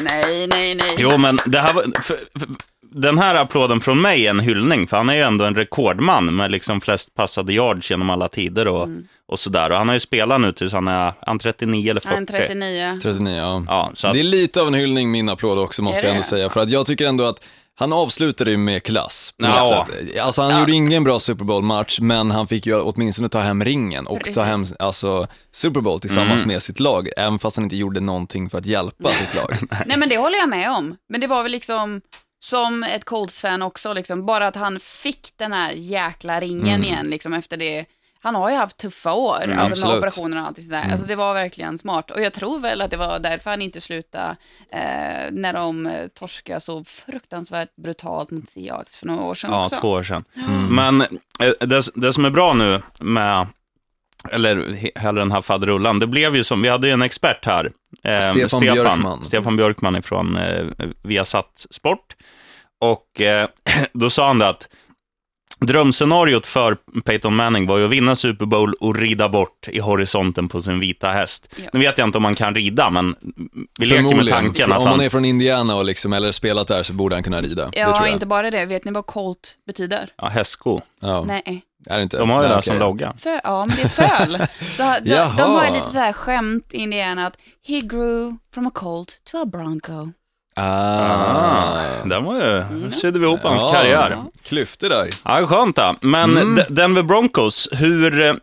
Nej, 0.00 0.46
nej, 0.46 0.74
nej. 0.74 0.94
Jo, 0.98 1.18
men 1.18 1.38
det 1.46 1.58
här 1.58 1.72
var, 1.72 1.82
för, 1.82 2.16
för, 2.38 2.48
den 2.94 3.18
här 3.18 3.34
applåden 3.34 3.80
från 3.80 4.00
mig 4.00 4.26
är 4.26 4.30
en 4.30 4.40
hyllning, 4.40 4.86
för 4.86 4.96
han 4.96 5.08
är 5.08 5.14
ju 5.14 5.22
ändå 5.22 5.44
en 5.44 5.54
rekordman 5.54 6.36
med 6.36 6.50
liksom 6.50 6.80
flest 6.80 7.14
passade 7.14 7.52
yards 7.52 7.90
genom 7.90 8.10
alla 8.10 8.28
tider 8.28 8.68
och, 8.68 8.88
och 9.26 9.40
sådär. 9.40 9.70
Och 9.70 9.76
han 9.76 9.88
har 9.88 9.94
ju 9.94 10.00
spelat 10.00 10.40
nu 10.40 10.52
tills 10.52 10.72
han 10.72 10.88
är, 10.88 11.12
han 11.20 11.38
39 11.38 11.90
eller 11.90 12.00
40. 12.00 12.14
Han 12.14 12.22
är 12.22 12.26
39. 12.26 12.98
39, 13.02 13.36
ja. 13.36 13.64
Ja, 13.68 13.90
så 13.94 14.08
att, 14.08 14.14
Det 14.14 14.20
är 14.20 14.24
lite 14.24 14.60
av 14.60 14.68
en 14.68 14.74
hyllning, 14.74 15.10
min 15.10 15.28
applåd 15.28 15.58
också, 15.58 15.82
måste 15.82 16.06
jag 16.06 16.10
ändå 16.10 16.22
säga. 16.22 16.50
För 16.50 16.60
att 16.60 16.70
jag 16.70 16.86
tycker 16.86 17.06
ändå 17.06 17.24
att 17.24 17.44
han 17.76 17.92
avslutade 17.92 18.50
ju 18.50 18.56
med 18.56 18.82
klass. 18.82 19.34
på 19.40 19.46
Ja. 19.46 19.86
sätt. 19.88 20.18
Alltså 20.20 20.42
han 20.42 20.60
gjorde 20.60 20.72
ingen 20.72 21.04
bra 21.04 21.18
Super 21.18 21.44
Bowl-match, 21.44 21.98
men 22.00 22.30
han 22.30 22.48
fick 22.48 22.66
ju 22.66 22.80
åtminstone 22.80 23.28
ta 23.28 23.40
hem 23.40 23.64
ringen 23.64 24.06
och 24.06 24.20
ta 24.34 24.42
hem 24.42 24.66
alltså, 24.78 25.26
Super 25.52 25.80
Bowl 25.80 26.00
tillsammans 26.00 26.42
Mm. 26.42 26.48
med 26.48 26.62
sitt 26.62 26.80
lag, 26.80 27.08
även 27.16 27.38
fast 27.38 27.56
han 27.56 27.64
inte 27.64 27.76
gjorde 27.76 28.00
någonting 28.00 28.50
för 28.50 28.58
att 28.58 28.66
hjälpa 28.66 29.12
sitt 29.12 29.34
lag. 29.34 29.50
Nej, 29.86 29.98
men 29.98 30.08
det 30.08 30.16
håller 30.18 30.38
jag 30.38 30.48
med 30.48 30.70
om. 30.70 30.96
Men 31.08 31.20
det 31.20 31.26
var 31.26 31.42
väl 31.42 31.52
liksom, 31.52 32.00
som 32.44 32.82
ett 32.82 33.04
Colts-fan 33.04 33.62
också, 33.62 33.92
liksom, 33.92 34.26
bara 34.26 34.46
att 34.46 34.56
han 34.56 34.80
fick 34.80 35.28
den 35.36 35.52
här 35.52 35.72
jäkla 35.72 36.40
ringen 36.40 36.84
igen, 36.84 37.06
liksom 37.10 37.32
efter 37.32 37.56
det. 37.56 37.84
Han 38.24 38.34
har 38.34 38.50
ju 38.50 38.56
haft 38.56 38.76
tuffa 38.76 39.12
år, 39.12 39.54
alltså 39.58 39.86
med 39.86 39.96
operationer 39.96 40.40
och 40.40 40.46
allt 40.46 40.62
sådär. 40.62 40.88
Alltså 40.92 41.06
det 41.06 41.16
var 41.16 41.34
verkligen 41.34 41.78
smart. 41.78 42.10
Och 42.10 42.20
jag 42.20 42.32
tror 42.32 42.60
väl 42.60 42.82
att 42.82 42.90
det 42.90 42.96
var 42.96 43.18
därför 43.18 43.50
han 43.50 43.62
inte 43.62 43.80
slutade 43.80 44.36
eh, 44.72 45.30
när 45.30 45.52
de 45.52 45.86
eh, 45.86 46.06
torskade 46.08 46.60
så 46.60 46.84
fruktansvärt 46.84 47.76
brutalt 47.76 48.30
mot 48.30 48.50
Seahawks 48.50 48.96
för 48.96 49.06
några 49.06 49.22
år 49.22 49.34
sedan 49.34 49.50
ja, 49.50 49.66
också. 49.66 49.80
två 49.80 49.90
år 49.90 50.02
sedan. 50.02 50.24
Men 50.70 51.00
eh, 51.00 51.06
det, 51.60 51.82
det 51.94 52.12
som 52.12 52.24
är 52.24 52.30
bra 52.30 52.52
nu 52.52 52.82
med, 53.00 53.46
eller 54.30 54.56
he- 54.56 54.98
hellre 54.98 55.20
den 55.20 55.32
här 55.32 55.42
faderullan, 55.42 55.98
det 55.98 56.06
blev 56.06 56.36
ju 56.36 56.44
som, 56.44 56.62
vi 56.62 56.68
hade 56.68 56.86
ju 56.86 56.92
en 56.92 57.02
expert 57.02 57.44
här, 57.44 57.72
eh, 58.04 58.20
Stefan 58.20 58.60
Björkman. 58.60 59.24
Stefan 59.24 59.56
Björkman 59.56 59.96
ifrån 59.96 60.36
eh, 60.36 60.64
Viasat 61.02 61.66
Sport. 61.70 62.16
Och 62.80 63.20
eh, 63.20 63.48
då 63.92 64.10
sa 64.10 64.26
han 64.26 64.38
det 64.38 64.48
att 64.48 64.68
drömscenariot 65.66 66.46
för 66.46 66.76
Peyton 67.04 67.36
Manning 67.36 67.66
var 67.66 67.78
ju 67.78 67.84
att 67.84 67.90
vinna 67.90 68.16
Super 68.16 68.46
Bowl 68.46 68.74
och 68.80 68.96
rida 68.96 69.28
bort 69.28 69.68
i 69.68 69.78
horisonten 69.80 70.48
på 70.48 70.60
sin 70.60 70.80
vita 70.80 71.08
häst. 71.08 71.54
Ja. 71.56 71.70
Nu 71.72 71.80
vet 71.80 71.98
jag 71.98 72.08
inte 72.08 72.18
om 72.18 72.24
han 72.24 72.34
kan 72.34 72.54
rida, 72.54 72.90
men 72.90 73.14
vi 73.80 73.86
leker 73.86 74.16
med 74.16 74.28
tanken 74.28 74.72
att 74.72 74.78
Om 74.78 74.84
man 74.84 74.92
han... 74.92 75.00
är 75.00 75.10
från 75.10 75.24
Indiana 75.24 75.76
och 75.76 75.84
liksom, 75.84 76.12
eller 76.12 76.32
spelat 76.32 76.68
där 76.68 76.82
så 76.82 76.92
borde 76.92 77.16
han 77.16 77.22
kunna 77.22 77.42
rida. 77.42 77.64
det 77.64 77.70
tror 77.72 77.94
Ja, 77.94 78.06
jag. 78.06 78.12
inte 78.14 78.26
bara 78.26 78.50
det. 78.50 78.66
Vet 78.66 78.84
ni 78.84 78.92
vad 78.92 79.06
Colt 79.06 79.54
betyder? 79.66 80.08
Ja, 80.16 80.28
hästsko. 80.28 80.80
Ja. 81.00 81.24
Nej. 81.24 81.62
Är 81.86 81.96
det 81.96 82.02
inte? 82.02 82.18
De 82.18 82.30
har 82.30 82.42
ju 82.42 82.48
det 82.48 82.54
okej. 82.54 82.62
som 82.62 82.78
logga. 82.78 83.14
För, 83.18 83.40
ja, 83.44 83.64
men 83.66 83.76
det 83.76 83.82
är 83.82 83.88
föl. 83.88 84.38
Så 84.76 84.82
de, 85.04 85.10
de 85.10 85.50
har 85.50 85.70
lite 85.72 85.88
så 85.88 85.98
här 85.98 86.12
skämt 86.12 86.66
i 86.74 86.76
Indiana 86.78 87.26
att 87.26 87.36
he 87.68 87.80
grew 87.80 88.36
from 88.54 88.66
a 88.66 88.70
colt 88.74 89.20
to 89.30 89.36
a 89.42 89.44
bronco. 89.44 90.08
Ah. 90.56 91.80
Den 92.04 92.24
var 92.24 92.34
ju... 92.40 92.90
sydde 92.90 93.18
vi 93.18 93.26
ihop 93.26 93.40
hans 93.42 93.62
Ja. 93.62 93.72
karriär. 93.72 94.16
Klyftor 94.44 94.88
där. 94.88 95.08
Ja, 95.24 95.46
skönt 95.46 95.76
då. 95.76 95.94
Men 96.00 96.36
Mm. 96.36 96.58
Denver 96.68 97.02
Broncos, 97.02 97.68
hur... 97.72 98.20
eh, 98.20 98.34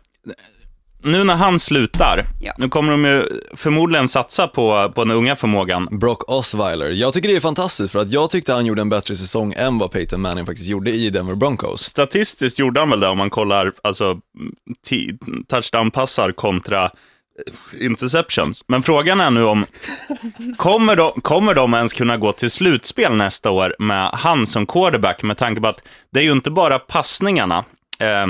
Nu 1.04 1.24
när 1.24 1.36
han 1.36 1.58
slutar, 1.58 2.24
Ja. 2.40 2.52
nu 2.58 2.68
kommer 2.68 2.90
de 2.92 3.04
ju 3.04 3.28
förmodligen 3.56 4.08
satsa 4.08 4.48
på, 4.48 4.92
på 4.94 5.04
den 5.04 5.16
unga 5.16 5.36
förmågan. 5.36 5.88
Brock 5.90 6.28
Osweiler. 6.30 6.90
Jag 6.90 7.12
tycker 7.12 7.28
det 7.28 7.36
är 7.36 7.40
fantastiskt 7.40 7.92
för 7.92 7.98
att 7.98 8.12
jag 8.12 8.30
tyckte 8.30 8.52
han 8.52 8.66
gjorde 8.66 8.80
en 8.80 8.88
bättre 8.88 9.16
säsong 9.16 9.54
än 9.56 9.78
vad 9.78 9.90
Peyton 9.92 10.20
Manning 10.20 10.46
faktiskt 10.46 10.68
gjorde 10.68 10.90
i 10.90 11.10
Denver 11.10 11.34
Broncos. 11.34 11.82
Statistiskt 11.82 12.58
gjorde 12.58 12.80
han 12.80 12.90
väl 12.90 13.00
det 13.00 13.08
om 13.08 13.18
man 13.18 13.30
kollar 13.30 13.72
alltså, 13.82 14.18
touchdown-passar 15.48 16.32
kontra 16.32 16.90
interceptions. 17.80 18.64
Men 18.68 18.82
frågan 18.82 19.20
är 19.20 19.30
nu 19.30 19.44
om, 19.44 19.66
kommer 20.56 20.96
de, 20.96 21.12
kommer 21.12 21.54
de 21.54 21.74
ens 21.74 21.92
kunna 21.92 22.16
gå 22.16 22.32
till 22.32 22.50
slutspel 22.50 23.16
nästa 23.16 23.50
år 23.50 23.74
med 23.78 24.10
han 24.10 24.46
som 24.46 24.66
quarterback 24.66 25.22
med 25.22 25.38
tanke 25.38 25.60
på 25.60 25.68
att 25.68 25.82
det 26.10 26.20
är 26.20 26.24
ju 26.24 26.32
inte 26.32 26.50
bara 26.50 26.78
passningarna, 26.78 27.64
eh, 28.00 28.26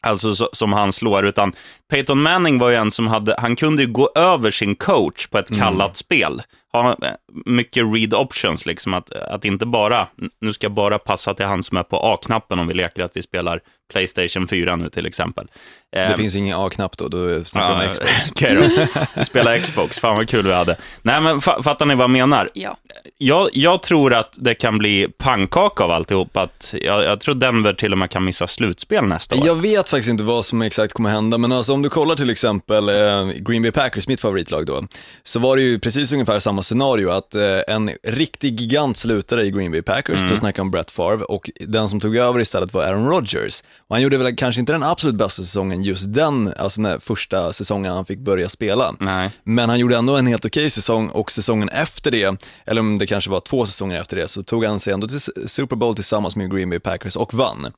alltså 0.00 0.34
så, 0.34 0.48
som 0.52 0.72
han 0.72 0.92
slår, 0.92 1.26
utan 1.26 1.52
Peyton 1.90 2.22
Manning 2.22 2.58
var 2.58 2.70
ju 2.70 2.76
en 2.76 2.90
som 2.90 3.06
hade, 3.06 3.34
han 3.38 3.56
kunde 3.56 3.82
ju 3.82 3.92
gå 3.92 4.10
över 4.14 4.50
sin 4.50 4.74
coach 4.74 5.26
på 5.26 5.38
ett 5.38 5.58
kallat 5.58 5.96
spel. 5.96 6.42
Ha 6.72 6.90
eh, 6.90 6.96
mycket 7.44 7.84
read 7.94 8.14
options, 8.14 8.66
liksom 8.66 8.94
att, 8.94 9.10
att 9.10 9.44
inte 9.44 9.66
bara, 9.66 10.06
nu 10.40 10.52
ska 10.52 10.64
jag 10.64 10.72
bara 10.72 10.98
passa 10.98 11.34
till 11.34 11.46
han 11.46 11.62
som 11.62 11.76
är 11.76 11.82
på 11.82 11.96
A-knappen 11.96 12.58
om 12.58 12.66
vi 12.66 12.74
leker 12.74 13.02
att 13.02 13.16
vi 13.16 13.22
spelar 13.22 13.60
Playstation 13.92 14.48
4 14.48 14.76
nu 14.76 14.90
till 14.90 15.06
exempel. 15.06 15.46
Det 15.92 16.00
Eh, 16.00 16.16
finns 16.16 16.36
ingen 16.36 16.56
A-knapp 16.58 16.98
då, 16.98 17.08
då 17.08 17.44
snackar 17.44 17.80
vi 17.80 17.86
om 17.86 17.92
Xbox. 17.92 18.10
Okej 18.30 18.54
då, 18.54 19.00
vi 19.14 19.24
spelar 19.24 19.58
Xbox, 19.58 19.98
fan 20.00 20.16
vad 20.16 20.28
kul 20.28 20.44
vi 20.46 20.52
hade. 20.52 20.76
Nej 21.02 21.20
men 21.20 21.40
fa- 21.40 21.62
fattar 21.62 21.86
ni 21.86 21.94
vad 21.94 22.02
jag 22.04 22.10
menar? 22.10 22.48
Ja. 22.54 22.76
Jag, 23.18 23.48
jag 23.52 23.82
tror 23.82 24.14
att 24.14 24.34
det 24.38 24.54
kan 24.54 24.78
bli 24.78 25.08
pannkaka 25.18 25.84
av 25.84 25.90
alltihop, 25.90 26.36
att 26.36 26.74
jag, 26.80 27.04
jag 27.04 27.20
tror 27.20 27.34
Denver 27.34 27.72
till 27.72 27.92
och 27.92 27.98
med 27.98 28.10
kan 28.10 28.24
missa 28.24 28.46
slutspel 28.46 29.04
nästa 29.04 29.34
år. 29.36 29.46
Jag 29.46 29.54
vet 29.54 29.88
faktiskt 29.88 30.08
inte 30.10 30.24
vad 30.24 30.44
som 30.44 30.62
exakt 30.62 30.92
kommer 30.92 31.10
hända, 31.10 31.38
men 31.38 31.52
alltså 31.52 31.72
om 31.72 31.82
du 31.82 31.88
kollar 31.90 32.16
till 32.16 32.30
exempel 32.30 32.88
eh, 32.88 33.26
Green 33.28 33.62
Bay 33.62 33.70
Packers, 33.72 34.08
mitt 34.08 34.20
favoritlag 34.20 34.66
då, 34.66 34.86
så 35.22 35.38
var 35.38 35.56
det 35.56 35.62
ju 35.62 35.78
precis 35.78 36.12
ungefär 36.12 36.38
samma 36.38 36.62
scenario, 36.62 37.10
att 37.10 37.34
eh, 37.34 37.58
en 37.68 37.90
riktig 38.02 38.60
gigant 38.60 38.96
slutade 38.96 39.42
i 39.44 39.50
Green 39.50 39.70
Bay 39.72 39.82
Packers, 39.82 40.20
då 40.30 40.36
snackar 40.36 40.62
om 40.62 40.70
Brett 40.70 40.90
Favre, 40.90 41.24
och 41.24 41.50
den 41.60 41.88
som 41.88 42.00
tog 42.00 42.16
över 42.16 42.40
istället 42.40 42.74
var 42.74 42.82
Aaron 42.82 43.08
Rodgers. 43.10 43.62
Och 43.88 43.96
han 43.96 44.02
gjorde 44.02 44.18
väl 44.18 44.36
kanske 44.36 44.60
inte 44.60 44.72
den 44.72 44.82
absolut 44.82 45.14
bästa 45.16 45.42
säsongen 45.42 45.82
just 45.82 46.14
den, 46.14 46.52
alltså 46.58 46.80
den 46.82 47.00
första 47.00 47.52
säsongen 47.52 47.92
han 47.94 48.06
fick 48.06 48.18
börja 48.18 48.48
spela. 48.48 48.94
Nej. 49.00 49.30
Men 49.44 49.68
han 49.68 49.78
gjorde 49.78 49.96
ändå 49.96 50.16
en 50.16 50.26
helt 50.26 50.44
okej 50.44 50.70
säsong 50.70 51.08
och 51.08 51.30
säsongen 51.32 51.68
efter 51.68 52.10
det, 52.10 52.42
eller 52.66 52.80
om 52.80 52.98
det 52.98 53.06
kanske 53.06 53.30
var 53.30 53.40
två 53.40 53.66
säsonger 53.66 54.00
efter 54.00 54.16
det, 54.16 54.28
så 54.28 54.42
tog 54.42 54.64
han 54.64 54.80
sig 54.80 54.92
ändå 54.92 55.08
till 55.08 55.20
Super 55.46 55.76
Bowl 55.76 55.94
tillsammans 55.94 56.36
med 56.36 56.50
Green 56.52 56.70
Bay 56.70 56.78
Packers 56.80 57.16
och 57.16 57.34
vann. 57.34 57.72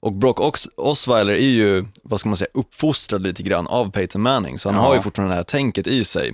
Och 0.00 0.12
Brock 0.12 0.40
Os- 0.40 0.68
Osweiler 0.76 1.32
är 1.34 1.38
ju, 1.50 1.84
vad 2.02 2.20
ska 2.20 2.28
man 2.28 2.36
säga, 2.36 2.50
uppfostrad 2.54 3.22
lite 3.22 3.42
grann 3.42 3.66
av 3.66 3.90
Peyton 3.90 4.22
Manning, 4.22 4.58
så 4.58 4.68
han 4.68 4.78
Ja. 4.80 4.86
har 4.86 4.94
ju 4.94 5.02
fortfarande 5.02 5.32
det 5.34 5.36
här 5.36 5.42
tänket 5.44 5.86
i 5.86 6.04
sig. 6.04 6.32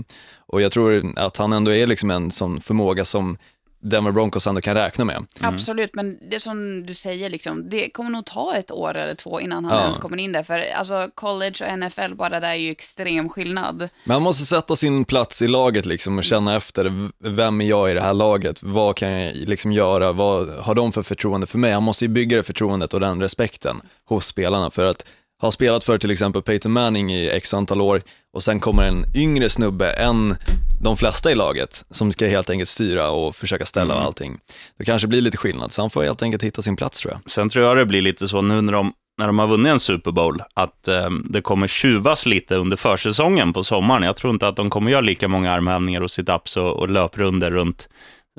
Och 0.48 0.62
jag 0.62 0.72
tror 0.72 1.12
att 1.18 1.36
han 1.36 1.52
ändå 1.52 1.72
är 1.74 1.86
liksom 1.86 2.10
en 2.10 2.30
sån 2.30 2.60
förmåga 2.60 3.04
som 3.04 3.38
Denver 3.80 4.12
Broncos 4.12 4.46
ändå 4.46 4.60
kan 4.60 4.74
räkna 4.74 5.04
med. 5.04 5.26
Absolut, 5.40 5.94
men 5.94 6.18
det 6.30 6.40
som 6.40 6.86
du 6.86 6.94
säger, 6.94 7.30
liksom, 7.30 7.68
det 7.70 7.90
kommer 7.90 8.10
nog 8.10 8.24
ta 8.26 8.54
ett 8.56 8.70
år 8.70 8.94
eller 8.96 9.14
två 9.14 9.40
innan 9.40 9.64
han 9.64 9.74
Ja. 9.78 9.82
ens 9.82 9.96
kommer 9.96 10.16
in 10.16 10.32
där. 10.32 10.42
För 10.42 10.58
alltså, 10.74 11.10
college 11.14 11.54
och 11.72 11.78
NFL, 11.78 12.14
bara 12.14 12.40
det 12.40 12.46
är 12.46 12.54
ju 12.54 12.70
extrem 12.70 13.28
skillnad. 13.28 13.88
Men 14.04 14.14
han 14.14 14.22
måste 14.22 14.44
sätta 14.46 14.76
sin 14.76 15.04
plats 15.04 15.42
i 15.42 15.48
laget 15.48 15.86
liksom 15.86 16.18
och 16.18 16.24
känna 16.24 16.56
efter, 16.56 17.10
vem 17.28 17.60
är 17.60 17.64
jag 17.66 17.90
i 17.90 17.94
det 17.94 18.00
här 18.02 18.14
laget? 18.14 18.62
Vad 18.62 18.96
kan 18.96 19.10
jag 19.10 19.36
liksom 19.36 19.72
göra? 19.72 20.12
Vad 20.12 20.48
har 20.48 20.74
de 20.74 20.92
för 20.92 21.02
förtroende 21.02 21.46
för 21.46 21.58
mig? 21.58 21.72
Han 21.72 21.82
måste 21.82 22.04
ju 22.04 22.08
bygga 22.08 22.36
det 22.36 22.42
förtroendet 22.42 22.94
och 22.94 23.00
den 23.00 23.20
respekten 23.20 23.80
hos 24.04 24.26
spelarna 24.26 24.70
för 24.70 24.84
att 24.84 25.04
ha 25.42 25.50
spelat 25.50 25.84
för 25.84 25.98
till 25.98 26.10
exempel 26.10 26.42
Peyton 26.42 26.72
Manning 26.72 27.14
i 27.14 27.28
x 27.28 27.54
antal 27.54 27.80
år 27.80 28.02
och 28.32 28.42
sen 28.42 28.60
kommer 28.60 28.82
en 28.82 29.04
yngre 29.14 29.48
snubbe 29.48 29.90
än 29.90 30.36
de 30.82 30.96
flesta 30.96 31.30
i 31.30 31.34
laget 31.34 31.84
som 31.90 32.12
ska 32.12 32.26
helt 32.26 32.50
enkelt 32.50 32.68
styra 32.68 33.10
och 33.10 33.36
försöka 33.36 33.66
ställa 33.66 33.94
och 33.94 34.02
allting. 34.02 34.38
Det 34.78 34.84
kanske 34.84 35.08
blir 35.08 35.20
lite 35.20 35.36
skillnad, 35.36 35.72
så 35.72 35.82
han 35.82 35.90
får 35.90 36.02
helt 36.02 36.22
enkelt 36.22 36.42
hitta 36.42 36.62
sin 36.62 36.76
plats 36.76 37.00
tror 37.00 37.12
jag. 37.12 37.30
Sen 37.30 37.48
tror 37.48 37.64
jag 37.64 37.76
det 37.76 37.86
blir 37.86 38.02
lite 38.02 38.28
så 38.28 38.42
nu 38.42 38.60
när 38.60 38.72
de, 38.72 38.92
när 39.18 39.26
de 39.26 39.38
har 39.38 39.46
vunnit 39.46 39.70
en 39.70 39.80
Super 39.80 40.12
Bowl, 40.12 40.42
att 40.54 40.88
eh, 40.88 41.10
det 41.24 41.40
kommer 41.40 41.66
tjuvas 41.68 42.26
lite 42.26 42.56
under 42.56 42.76
försäsongen 42.76 43.52
på 43.52 43.64
sommaren. 43.64 44.02
Jag 44.02 44.16
tror 44.16 44.32
inte 44.32 44.48
att 44.48 44.56
de 44.56 44.70
kommer 44.70 44.90
göra 44.90 45.00
lika 45.00 45.28
många 45.28 45.52
armhävningar 45.52 46.00
och 46.00 46.10
sit-ups 46.10 46.58
och, 46.58 46.76
och 46.76 46.90
löprunder 46.90 47.50
runt 47.50 47.88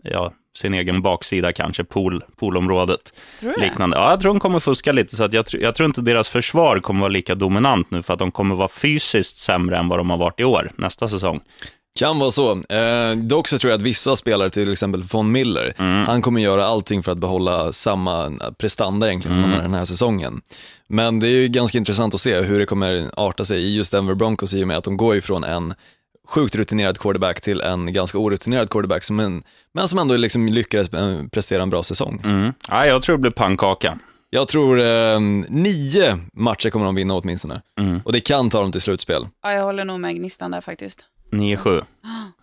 ja, 0.03 0.33
sin 0.57 0.73
egen 0.73 1.01
baksida 1.01 1.53
kanske, 1.53 1.83
pool, 1.83 2.23
poolområdet. 2.35 3.13
Tror 3.39 3.49
du 3.49 3.55
det? 3.55 3.61
Liknande. 3.61 3.97
Ja, 3.97 4.09
jag 4.09 4.19
tror 4.19 4.33
de 4.33 4.39
kommer 4.39 4.59
fuska 4.59 4.91
lite, 4.91 5.15
så 5.15 5.23
att 5.23 5.33
jag, 5.33 5.45
jag 5.51 5.75
tror 5.75 5.85
inte 5.85 6.01
deras 6.01 6.29
försvar 6.29 6.79
kommer 6.79 6.99
vara 6.99 7.09
lika 7.09 7.35
dominant 7.35 7.91
nu, 7.91 8.01
för 8.01 8.13
att 8.13 8.19
de 8.19 8.31
kommer 8.31 8.55
vara 8.55 8.67
fysiskt 8.67 9.37
sämre 9.37 9.77
än 9.77 9.87
vad 9.87 9.99
de 9.99 10.09
har 10.09 10.17
varit 10.17 10.39
i 10.39 10.43
år, 10.43 10.71
nästa 10.75 11.07
säsong. 11.07 11.39
Kan 11.99 12.19
vara 12.19 12.31
så. 12.31 12.51
Eh, 12.51 13.15
dock 13.15 13.47
så 13.47 13.57
tror 13.57 13.71
jag 13.71 13.77
att 13.77 13.83
vissa 13.83 14.15
spelare, 14.15 14.49
till 14.49 14.71
exempel 14.71 15.03
Von 15.03 15.31
Miller, 15.31 15.73
han 16.07 16.21
kommer 16.21 16.41
göra 16.41 16.65
allting 16.65 17.03
för 17.03 17.11
att 17.11 17.17
behålla 17.17 17.71
samma 17.71 18.31
prestanda 18.57 19.07
egentligen 19.07 19.35
som 19.35 19.43
han 19.43 19.53
har 19.53 19.61
den 19.61 19.73
här 19.73 19.85
säsongen. 19.85 20.41
Men 20.87 21.19
det 21.19 21.27
är 21.27 21.31
ju 21.31 21.47
ganska 21.47 21.77
intressant 21.77 22.13
att 22.13 22.21
se 22.21 22.41
hur 22.41 22.59
det 22.59 22.65
kommer 22.65 23.11
arta 23.13 23.45
sig 23.45 23.59
i 23.59 23.75
just 23.75 23.91
Denver 23.91 24.15
Broncos 24.15 24.53
i 24.53 24.63
och 24.63 24.67
med 24.67 24.77
att 24.77 24.83
de 24.83 24.97
går 24.97 25.15
ifrån 25.15 25.43
en 25.43 25.73
sjukt 26.27 26.55
rutinerad 26.55 27.00
quarterback 27.00 27.41
till 27.41 27.62
en 27.62 27.93
ganska 27.93 28.17
orutinerad 28.17 28.69
quarterback, 28.69 29.03
som 29.03 29.19
en, 29.19 29.43
men 29.74 29.88
som 29.88 30.00
ändå 30.00 30.17
liksom 30.17 30.48
lyckades 30.48 30.93
eh, 30.93 31.24
prestera 31.31 31.63
en 31.63 31.69
bra 31.69 31.84
säsong. 31.84 32.22
Mm. 32.24 32.53
Ja, 32.69 32.86
jag 32.86 33.01
tror 33.01 33.17
det 33.17 33.22
blir 33.22 33.31
pannkaka. 33.31 34.00
Jag 34.29 34.48
tror 34.48 34.79
eh, 34.79 35.19
nio 35.50 36.19
matcher 36.34 36.69
kommer 36.69 36.86
de 36.86 36.96
vinna 36.96 37.13
åtminstone. 37.13 37.62
Och 38.03 38.13
det 38.13 38.19
kan 38.19 38.50
ta 38.50 38.62
dem 38.62 38.72
till 38.72 38.81
slutspel. 38.81 39.27
Ja, 39.43 39.53
jag 39.53 39.63
håller 39.63 39.86
nog 39.86 40.00
med 40.00 40.15
Gnistan 40.15 40.51
där 40.51 40.62
faktiskt. 40.62 41.05
9-7. 41.31 41.84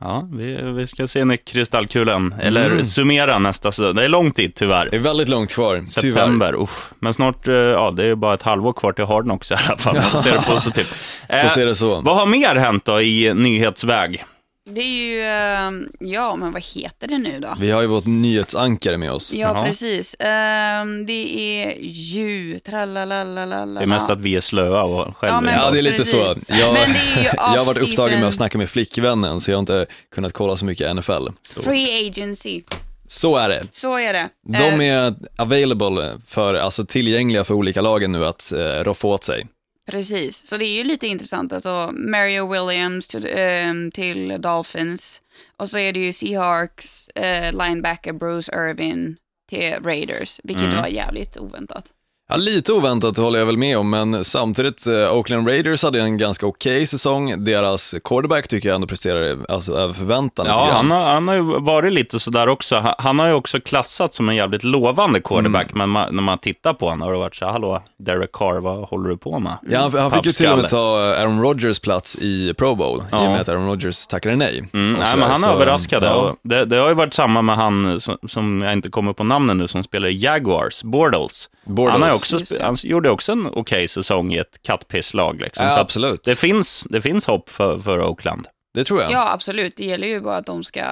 Ja, 0.01 0.29
vi, 0.33 0.63
vi 0.63 0.87
ska 0.87 1.07
se 1.07 1.25
när 1.25 1.37
kristallkulen, 1.37 2.35
eller 2.41 2.83
summera 2.83 3.39
nästa 3.39 3.73
säsong. 3.73 3.95
Det 3.95 4.05
är 4.05 4.09
lång 4.09 4.31
tid 4.31 4.55
tyvärr. 4.55 4.89
Det 4.91 4.97
är 4.97 5.01
väldigt 5.01 5.29
långt 5.29 5.53
kvar, 5.53 5.85
tyvärr. 6.01 6.13
September, 6.13 6.55
uff. 6.63 6.91
Men 6.99 7.15
snart, 7.15 7.49
eh, 7.49 7.55
ja 7.55 7.91
det 7.91 8.05
är 8.05 8.15
bara 8.15 8.35
ett 8.35 8.43
halvår 8.43 8.73
kvar 8.73 8.93
till 8.93 9.05
Harden 9.05 9.31
också 9.31 9.55
i 9.55 9.57
alla 9.69 9.77
fall. 9.79 9.95
Man 9.95 10.23
ser 10.23 10.33
det 10.33 10.43
positivt. 10.47 10.87
Får 11.31 11.37
Eh, 11.37 11.49
se 11.49 11.65
det 11.65 11.75
så. 11.75 12.01
Vad 12.01 12.17
har 12.17 12.27
mer 12.27 12.55
hänt 12.57 12.85
då 12.85 13.01
i 13.01 13.35
nyhetsväg? 13.35 14.25
Det 14.71 14.81
är 14.81 14.85
ju, 14.85 15.21
eh, 15.23 15.89
ja 16.13 16.37
men 16.37 16.53
vad 16.53 16.63
heter 16.65 17.09
det 17.09 17.19
nu 17.19 17.41
då? 17.41 17.57
Vi 17.61 17.71
har 17.71 17.81
ju 17.81 17.87
vårt 17.87 18.07
nyhetsankare 18.07 18.97
med 18.99 19.11
oss. 19.13 19.35
Ja, 19.35 19.39
Jaha. 19.55 19.65
precis. 19.67 20.17
Ehm, 20.19 21.07
det 21.07 21.39
är 21.39 21.77
ju, 21.81 22.59
tralalalalala. 22.59 23.81
Det 23.81 23.85
är 23.85 23.87
mest 23.87 24.11
att 24.11 24.21
vi 24.21 24.37
är 24.37 24.41
slöa 24.41 24.83
och 24.83 25.17
själva. 25.17 25.37
Ja, 25.37 25.41
men- 25.41 25.55
Ja, 25.55 25.71
det 25.71 25.79
är 25.79 25.83
lite 25.83 25.97
Precis. 25.97 26.13
så. 26.13 26.19
Jag, 26.47 26.73
Men 26.75 26.93
det 26.93 26.99
är 26.99 27.23
ju 27.23 27.25
jag 27.37 27.59
har 27.59 27.65
varit 27.65 27.83
upptagen 27.83 28.21
med 28.21 28.29
att 28.29 28.35
snacka 28.35 28.59
med 28.59 28.71
flickvännen, 28.71 29.41
så 29.41 29.51
jag 29.51 29.57
har 29.57 29.61
inte 29.61 29.87
kunnat 30.15 30.33
kolla 30.33 30.57
så 30.57 30.65
mycket 30.65 30.97
NFL. 30.97 31.29
Free 31.65 32.09
agency, 32.09 32.63
Så 33.07 33.37
är 33.37 33.49
det. 33.49 33.67
så 33.73 33.99
är 33.99 34.13
det. 34.13 34.29
De 34.49 34.81
Eh, 34.85 34.95
är 34.97 35.15
available 35.37 36.19
för, 36.27 36.55
alltså 36.55 36.85
tillgängliga 36.87 37.45
för 37.45 37.55
olika 37.55 37.81
lagen 37.81 38.13
nu 38.13 38.25
att 38.27 38.53
eh, 38.53 38.59
roffa 38.59 39.09
åt 39.09 39.25
sig. 39.25 39.47
Precis, 39.87 40.47
så 40.47 40.57
det 40.57 40.65
är 40.65 40.77
ju 40.79 40.85
lite 40.85 41.07
intressant. 41.07 41.53
Alltså 41.53 41.91
Mario 41.95 42.53
Williams 42.53 43.09
till, 43.09 43.27
ehm, 43.31 43.91
till 43.91 44.37
Dolphins 44.41 45.23
och 45.57 45.71
så 45.71 45.79
är 45.79 45.93
det 45.93 46.01
ju 46.01 46.13
Seahawks 46.13 47.09
eh, 47.09 47.53
linebacker 47.67 48.13
Bruce 48.13 48.53
Irvin 48.55 49.17
till 49.49 49.75
Raiders, 49.85 50.41
vilket 50.45 50.65
Mm. 50.65 50.77
var 50.77 50.87
jävligt 50.87 51.37
oväntat. 51.37 51.93
Ja, 52.29 52.37
lite 52.37 52.73
oväntat 52.73 53.17
håller 53.17 53.39
jag 53.39 53.47
väl 53.47 53.57
med 53.57 53.79
om, 53.79 53.91
men 53.91 54.25
samtidigt, 54.25 54.87
eh, 54.87 55.15
Oakland 55.15 55.49
Raiders 55.49 55.83
hade 55.83 56.01
en 56.01 56.19
ganska 56.19 56.47
okej 56.47 56.87
säsong. 56.87 57.45
Deras 57.45 57.95
quarterback 58.05 58.49
tycker 58.49 58.69
jag 58.69 58.75
ändå 58.75 58.87
presterar 58.87 59.39
alltså, 59.49 59.73
över 59.73 59.95
förväntan 59.95 60.47
Ja, 60.49 60.71
han 60.73 60.91
har, 60.91 61.01
han 61.01 61.29
har 61.29 61.35
ju 61.35 61.61
varit 61.61 61.93
lite 61.93 62.21
sådär 62.21 62.49
också. 62.49 62.77
Han, 62.77 62.95
han 62.99 63.19
har 63.19 63.27
ju 63.27 63.33
också 63.33 63.61
klassats 63.61 64.17
som 64.17 64.29
en 64.29 64.37
jävligt 64.37 64.65
lovande 64.65 65.21
quarterback, 65.21 65.67
Mm. 65.73 65.79
men 65.79 65.89
man, 65.89 66.15
när 66.15 66.23
man 66.23 66.39
tittar 66.39 66.73
på 66.75 66.87
honom 66.89 67.01
har 67.03 67.13
det 67.13 67.19
varit 67.19 67.37
så 67.37 67.47
hallå, 67.47 67.83
Derek 67.99 68.33
Carr, 68.33 68.61
vad 68.61 68.89
håller 68.89 69.09
du 69.11 69.17
på 69.17 69.39
med? 69.39 69.53
Ja, 69.71 69.81
han, 69.81 69.95
han 70.01 70.11
fick 70.11 70.27
ju 70.27 70.33
till 70.33 70.49
och 70.49 70.59
med 70.59 70.69
ta 70.71 70.99
Aaron 71.01 71.43
Rodgers 71.43 71.81
plats 71.81 72.17
i 72.17 72.55
Pro 72.55 72.75
Bowl, 72.75 72.99
i 73.01 73.03
Ja. 73.11 73.19
och 73.21 73.31
med 73.31 73.41
att 73.41 73.49
Aaron 73.49 73.67
Rodgers 73.69 74.07
tackade 74.07 74.37
nej. 74.37 74.59
Mm, 74.73 74.93
nej, 74.93 75.17
men 75.17 75.29
han 75.31 75.39
så, 75.39 75.51
överraskade. 75.51 76.07
ja. 76.07 76.37
Det, 76.43 76.65
det 76.65 76.77
har 76.77 76.89
ju 76.89 76.95
varit 76.95 77.15
samma 77.15 77.43
med 77.43 77.57
han 77.57 78.01
som, 78.01 78.17
som 78.29 78.63
jag 78.63 78.73
inte 78.73 78.89
kommer 78.89 79.13
på 79.13 79.25
namnen 79.25 79.59
nu, 79.59 79.69
som 79.69 79.83
spelar 79.85 80.09
i 80.09 80.17
Jaguars, 80.17 80.83
Bortles. 80.83 81.49
Bortles. 81.65 82.03
Han, 82.03 82.17
också, 82.17 82.39
han 82.61 82.77
gjorde 82.83 83.11
också 83.11 83.33
en 83.33 83.47
okej 83.47 83.89
säsong 83.89 84.33
i 84.33 84.39
ett 84.39 84.63
kattpisslag. 84.63 85.41
Liksom. 85.41 85.67
Ja, 85.67 85.81
absolut. 85.81 86.25
Det 86.25 86.37
finns, 86.37 86.87
det 86.91 87.03
finns 87.03 87.27
hopp 87.27 87.51
för, 87.51 87.79
för 87.79 88.03
Oakland. 88.03 88.47
Det 88.75 88.85
tror 88.85 89.03
jag. 89.03 89.13
Ja, 89.13 89.33
absolut. 89.33 89.77
Det 89.77 89.85
gäller 89.85 90.09
ju 90.09 90.21
bara 90.21 90.37
att 90.37 90.47
de 90.47 90.65
ska 90.65 90.85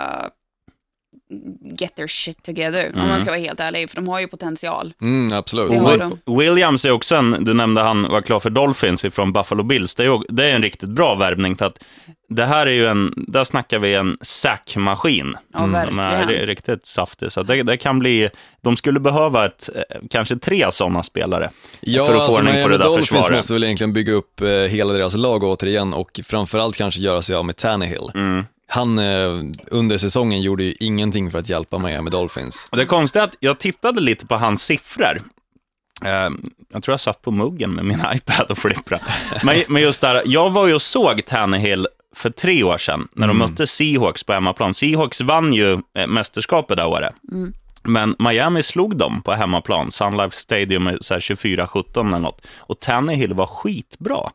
get 1.83 1.95
their 1.97 2.07
shit 2.09 2.43
together, 2.43 2.87
om 2.95 2.99
Mm. 3.01 3.09
man 3.09 3.21
ska 3.21 3.31
vara 3.31 3.41
helt 3.41 3.61
ärlig, 3.61 3.89
för 3.91 3.97
de 3.97 4.09
har 4.09 4.21
ju 4.21 4.27
potential. 4.29 4.93
Mm, 5.03 5.33
absolut. 5.39 5.71
Det 5.71 5.79
har 5.79 5.99
de. 6.27 6.39
Williams 6.39 6.85
är 6.85 6.91
också 6.91 7.15
en, 7.15 7.37
du 7.45 7.55
nämnde 7.55 7.81
han 7.81 8.03
var 8.09 8.23
klar 8.23 8.41
för 8.41 8.51
Dolphins 8.51 9.05
från 9.13 9.33
Buffalo 9.33 9.63
Bills. 9.63 9.95
Det 9.95 10.03
är, 10.03 10.07
ju- 10.07 10.25
det 10.29 10.51
är 10.51 10.55
en 10.57 10.63
riktigt 10.63 10.89
bra 10.89 11.15
värvning 11.15 11.57
för 11.57 11.65
att 11.67 11.79
det 12.29 12.47
här 12.47 12.67
är 12.67 12.71
ju 12.71 12.87
en, 12.87 13.15
där 13.17 13.45
snackar 13.45 13.79
vi 13.79 13.95
en 13.95 14.17
sackmaskin. 14.21 15.37
Ja, 15.53 15.59
De 15.61 15.73
verkligen. 15.73 15.99
är 16.05 16.25
ri- 16.27 16.47
riktigt 16.47 16.87
saftig. 16.87 17.33
Så 17.33 17.43
det, 17.43 17.63
det 17.63 17.77
kan 17.77 17.99
bli, 17.99 18.29
de 18.61 18.77
skulle 18.77 19.01
behöva 19.01 19.47
ett, 19.47 19.69
eh, 19.75 19.83
kanske 20.11 20.37
tre 20.37 20.67
sådana 20.71 21.03
spelare 21.03 21.51
Ja, 21.81 22.05
för 22.05 22.13
att 22.13 22.19
få 22.19 22.25
alltså 22.25 22.41
ordning 22.43 22.63
på 22.63 22.69
det 22.69 22.79
där 22.79 22.85
Dolphins 22.85 23.09
försvaret. 23.09 23.37
måste 23.37 23.53
väl 23.53 23.65
egentligen 23.65 23.93
bygga 23.93 24.13
upp 24.13 24.41
eh, 24.41 24.49
hela 24.49 24.93
deras 24.93 25.15
lag 25.17 25.43
återigen 25.45 25.95
och 25.95 26.21
framförallt 26.25 26.77
kanske 26.77 27.01
göra 27.01 27.23
sig 27.23 27.37
av 27.37 27.45
med 27.45 27.57
Tannehill. 27.57 28.11
Mm. 28.15 28.45
Han 28.75 28.99
eh, 28.99 29.45
under 29.67 29.99
säsongen 29.99 30.43
gjorde 30.43 30.65
ju 30.65 30.75
ingenting 30.81 31.31
för 31.31 31.39
att 31.39 31.49
hjälpa 31.49 31.79
Miami 31.79 32.11
Dolphins. 32.11 32.69
Och 32.71 32.77
det 32.77 32.87
konstiga 32.87 33.23
är 33.23 33.29
att 33.29 33.37
jag 33.41 33.59
tittade 33.59 34.01
lite 34.01 34.27
på 34.27 34.37
hans 34.37 34.63
siffror. 34.63 35.23
Eh, 36.05 36.31
jag 36.73 36.83
tror 36.83 36.93
jag 36.93 37.01
satt 37.01 37.23
på 37.23 37.31
muggen 37.31 37.71
med 37.71 37.85
min 37.85 38.01
iPad 38.15 38.51
och 38.51 38.59
flipprade. 38.59 39.03
men, 39.69 39.83
just 39.83 40.01
där, 40.01 40.23
jag 40.25 40.51
var 40.51 40.67
ju 40.67 40.75
och 40.75 40.83
såg 40.83 41.25
Tannehill 41.27 41.87
för 42.15 42.31
tre 42.31 42.63
år 42.63 42.79
sedan, 42.79 43.09
när 43.13 43.29
de 43.29 43.39
mötte 43.39 43.67
Seahawks 43.67 44.25
på 44.25 44.33
hemmaplan. 44.33 44.75
Seahawks 44.75 45.21
vann 45.21 45.53
ju 45.53 45.73
eh, 45.73 46.07
mästerskapet 46.07 46.77
det 46.77 46.85
året. 46.85 47.15
Men 47.83 48.17
Miami 48.19 48.63
slog 48.63 48.97
dem 48.97 49.23
på 49.23 49.33
hemmaplan, 49.33 49.91
Sun 49.91 50.17
Life 50.17 50.37
Stadium, 50.37 50.85
med 50.85 50.99
så 51.01 51.15
här 51.15 51.21
24-17 51.21 52.09
eller 52.09 52.19
något. 52.19 52.47
Och 52.59 52.81
Tannehill 52.81 53.35
var 53.35 53.47
skitbra. 53.47 54.31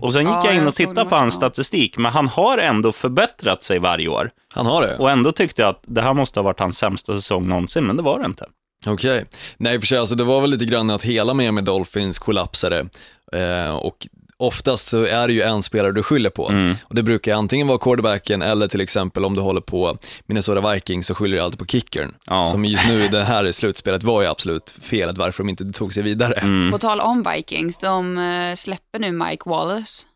Och 0.00 0.12
sen 0.12 0.22
gick 0.22 0.30
Ja, 0.30 0.42
jag 0.44 0.54
in 0.56 0.66
och 0.66 0.74
tittade 0.74 1.04
på 1.04 1.16
hans 1.16 1.34
statistik, 1.34 1.98
men 1.98 2.12
han 2.12 2.28
har 2.28 2.58
ändå 2.58 2.92
förbättrat 2.92 3.62
sig 3.62 3.78
varje 3.78 4.08
år. 4.08 4.30
Han 4.54 4.66
har 4.66 4.86
det? 4.86 4.96
Och 4.96 5.10
ändå 5.10 5.32
tyckte 5.32 5.62
jag 5.62 5.68
att 5.68 5.82
det 5.86 6.02
här 6.02 6.14
måste 6.14 6.40
ha 6.40 6.44
varit 6.44 6.60
hans 6.60 6.78
sämsta 6.78 7.14
säsong 7.14 7.48
någonsin, 7.48 7.84
men 7.84 7.96
det 7.96 8.02
var 8.02 8.18
det 8.18 8.26
inte. 8.26 8.46
Okej. 8.86 9.24
Nej, 9.56 9.80
för 9.80 9.86
sig, 9.86 9.98
alltså 9.98 10.14
det 10.14 10.24
var 10.24 10.40
väl 10.40 10.50
lite 10.50 10.64
grann 10.64 10.90
att 10.90 11.02
hela 11.02 11.34
Miami 11.34 11.60
Dolphins 11.60 12.18
kollapsade 12.18 12.86
eh, 13.32 13.70
och 13.70 14.06
oftast 14.40 14.88
så 14.88 15.04
är 15.04 15.28
det 15.28 15.32
ju 15.32 15.42
en 15.42 15.62
spelare 15.62 15.92
du 15.92 16.02
skyller 16.02 16.30
på. 16.30 16.48
Mm. 16.48 16.76
Och 16.84 16.94
det 16.94 17.02
brukar 17.02 17.34
antingen 17.34 17.66
vara 17.66 17.78
quarterbacken 17.78 18.42
eller 18.42 18.68
till 18.68 18.80
exempel 18.80 19.24
om 19.24 19.34
du 19.34 19.40
håller 19.40 19.60
på 19.60 19.96
Minnesota 20.26 20.72
Vikings 20.72 21.06
så 21.06 21.14
skyller 21.14 21.36
du 21.36 21.42
alltid 21.42 21.58
på 21.58 21.66
kickern. 21.66 22.14
Ja. 22.24 22.46
Som 22.46 22.64
just 22.64 22.88
nu 22.88 23.04
i 23.04 23.08
det 23.08 23.24
här 23.24 23.52
slutspelet 23.60 24.02
var 24.02 24.22
ju 24.22 24.28
absolut 24.28 24.70
felet 24.82 25.18
varför 25.18 25.42
de 25.42 25.48
inte 25.48 25.72
tog 25.72 25.94
sig 25.94 26.02
vidare. 26.02 26.34
Mm. 26.34 26.72
På 26.72 26.78
tal 26.78 27.00
om 27.00 27.22
Vikings, 27.34 27.78
de 27.78 28.18
eh, 28.18 28.54
släpper 28.54 28.98
nu 28.98 29.12
Mike 29.12 29.48
Wallace. 29.48 30.06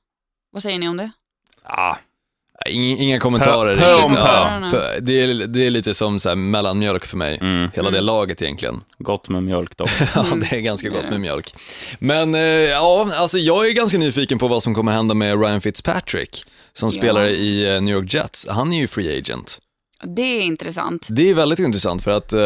Vad 0.52 0.62
säger 0.62 0.78
ni 0.78 0.88
om 0.88 0.97
det? 0.97 1.11
Ja, 1.69 1.99
Inga, 2.67 2.97
inga 2.97 3.21
kommentarer 3.21 3.75
Pö- 3.75 4.09
pö 4.09 4.15
pö. 4.15 4.21
Ja, 4.21 4.69
pö. 4.71 5.01
Det, 5.01 5.21
är, 5.23 5.47
det 5.47 5.67
är 5.67 5.71
lite 5.71 5.95
som 5.95 6.21
så 6.21 6.29
här 6.29 6.37
mellanmjölk 6.37 7.05
för 7.07 7.17
mig, 7.17 7.39
mm, 7.41 7.71
hela 7.75 7.91
det 7.91 8.01
laget 8.01 8.43
egentligen. 8.43 8.81
gott 8.99 9.29
med 9.29 9.43
mjölk 9.43 9.77
dock. 9.77 9.91
Ja, 10.15 10.27
det 10.51 10.57
är 10.57 10.61
ganska 10.61 10.89
gott 10.89 11.11
med 11.11 11.21
mjölk. 11.21 11.55
Men 11.99 12.35
eh, 12.35 12.41
ja, 12.41 13.09
alltså 13.15 13.39
jag 13.39 13.69
är 13.69 13.73
ganska 13.73 13.99
nyfiken 13.99 14.39
på 14.39 14.49
vad 14.49 14.63
som 14.63 14.75
kommer 14.75 14.93
hända 14.93 15.15
med 15.15 15.41
Ryan 15.41 15.61
Fitzpatrick, 15.61 16.45
som 16.73 16.87
Ja. 16.93 16.99
spelar 17.01 17.27
i 17.27 17.75
eh, 17.75 17.81
New 17.83 17.95
York 17.95 18.15
Jets. 18.15 18.47
Han 18.51 18.73
är 18.73 18.79
ju 18.79 18.87
free 18.87 19.19
agent. 19.19 19.59
Det 20.03 20.23
är 20.23 20.41
intressant. 20.41 21.07
Det 21.11 21.31
är 21.31 21.35
väldigt 21.35 21.59
intressant 21.59 22.03
för 22.05 22.11
att 22.11 22.33
eh, 22.33 22.43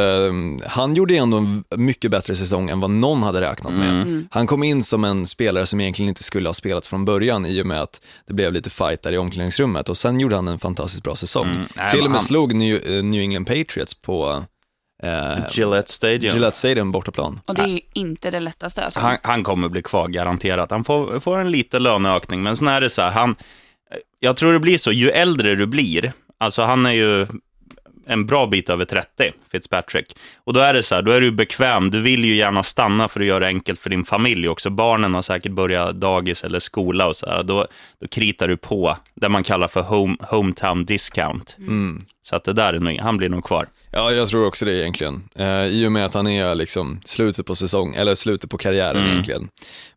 han 0.67 0.95
gjorde 0.95 1.17
ändå 1.17 1.37
en 1.37 1.65
mycket 1.77 2.11
bättre 2.11 2.35
säsong 2.35 2.71
än 2.71 2.81
vad 2.81 2.91
någon 2.91 3.23
hade 3.23 3.41
räknat 3.41 3.73
med. 3.73 4.03
Mm. 4.03 4.29
Han 4.31 4.47
kom 4.47 4.63
in 4.63 4.85
som 4.85 5.05
en 5.05 5.27
spelare 5.27 5.67
som 5.67 5.81
egentligen 5.81 6.09
inte 6.09 6.23
skulle 6.25 6.49
ha 6.49 6.55
spelat 6.55 6.87
från 6.87 7.05
början 7.05 7.47
i 7.47 7.63
och 7.63 7.67
med 7.67 7.81
att 7.83 8.01
det 8.27 8.35
blev 8.35 8.53
lite 8.53 8.71
fight 8.71 9.03
där 9.03 9.13
i 9.13 9.19
omklädningsrummet 9.19 9.89
och 9.89 9.97
sen 9.97 10.21
gjorde 10.21 10.35
han 10.37 10.49
en 10.49 10.59
fantastiskt 10.59 11.03
bra 11.03 11.17
säsong. 11.17 11.47
Mm. 11.49 11.67
Nej, 11.77 11.91
Till 11.91 11.99
och 11.99 12.05
med 12.11 12.13
han- 12.13 12.21
slog 12.21 12.55
New, 12.55 12.87
eh, 12.91 13.03
New 13.05 13.21
England 13.21 13.45
Patriots 13.45 13.95
på 13.95 14.45
eh, 15.03 15.39
Gillette 15.51 15.93
Stadium. 15.93 16.35
Gillette 16.35 16.57
Stadium 16.57 16.93
bortaplan. 16.93 17.41
Och 17.47 17.55
det 17.55 17.63
är 17.63 17.67
ju 17.67 17.81
inte 17.93 18.31
det 18.31 18.41
lättaste 18.41 18.85
alltså. 18.85 19.01
Han, 19.01 19.17
han 19.23 19.43
kommer 19.45 19.69
bli 19.69 19.83
kvar 19.83 20.09
garanterat. 20.09 20.71
Han 20.71 20.85
får, 20.85 21.21
får 21.21 21.39
en 21.39 21.51
liten 21.51 21.83
löneökning, 21.83 22.43
men 22.43 22.57
sen 22.57 22.69
är 22.69 22.81
det 22.81 22.91
så 22.91 23.03
här, 23.03 23.11
han, 23.11 23.37
jag 24.19 24.37
tror 24.37 24.53
det 24.53 24.59
blir 24.59 24.79
så, 24.79 24.93
ju 24.93 25.11
äldre 25.11 25.55
du 25.55 25.67
blir, 25.67 26.13
alltså 26.39 26.63
han 26.63 26.87
är 26.87 26.93
ju 26.93 27.27
en 28.09 28.27
bra 28.27 28.47
bit 28.47 28.71
över 28.71 28.85
30, 28.85 29.33
Fitzpatrick. 29.53 30.17
Och 30.45 30.53
då 30.53 30.61
är 30.61 30.75
det 30.75 30.83
så 30.83 30.95
här, 30.95 31.03
då 31.03 31.13
är 31.13 31.21
du 31.21 31.31
bekväm, 31.31 31.91
du 31.91 32.01
vill 32.01 32.25
ju 32.25 32.35
gärna 32.35 32.63
stanna 32.63 33.09
för 33.09 33.21
att 33.21 33.27
göra 33.27 33.39
det 33.41 33.47
enkelt 33.47 33.81
för 33.81 33.91
din 33.91 34.05
familj 34.05 34.49
också. 34.49 34.71
Barnen 34.71 35.15
har 35.15 35.23
säkert 35.23 35.53
börjat 35.53 35.95
dagis 36.01 36.45
eller 36.45 36.59
skola 36.59 37.07
och 37.07 37.17
så 37.17 37.27
här, 37.27 37.43
då, 37.43 37.67
då 38.01 38.09
kritar 38.09 38.49
du 38.49 38.57
på 38.57 38.97
det 39.15 39.29
man 39.29 39.43
kallar 39.43 39.69
för 39.69 39.83
home, 39.83 40.17
hometown 40.21 40.85
discount. 40.85 41.57
Mm. 41.59 42.05
Så 42.23 42.37
att 42.37 42.45
det 42.45 42.53
där 42.53 42.75
är 42.75 42.79
nog, 42.79 42.99
han 42.99 43.17
blir 43.17 43.29
nog 43.29 43.45
kvar. 43.45 43.67
Ja, 43.93 44.13
jag 44.13 44.29
tror 44.29 44.47
också 44.47 44.65
det 44.65 44.75
egentligen. 44.81 45.29
Eh, 45.35 45.65
I 45.67 45.87
och 45.87 45.93
med 45.93 46.05
att 46.05 46.15
han 46.15 46.27
är 46.27 46.55
liksom 46.55 47.01
slutet 47.05 47.47
på 47.47 47.55
säsong, 47.55 47.95
eller 47.95 48.15
slutet 48.15 48.51
på 48.51 48.59
karriären 48.59 48.97
Mm. 48.97 49.11
egentligen. 49.13 49.49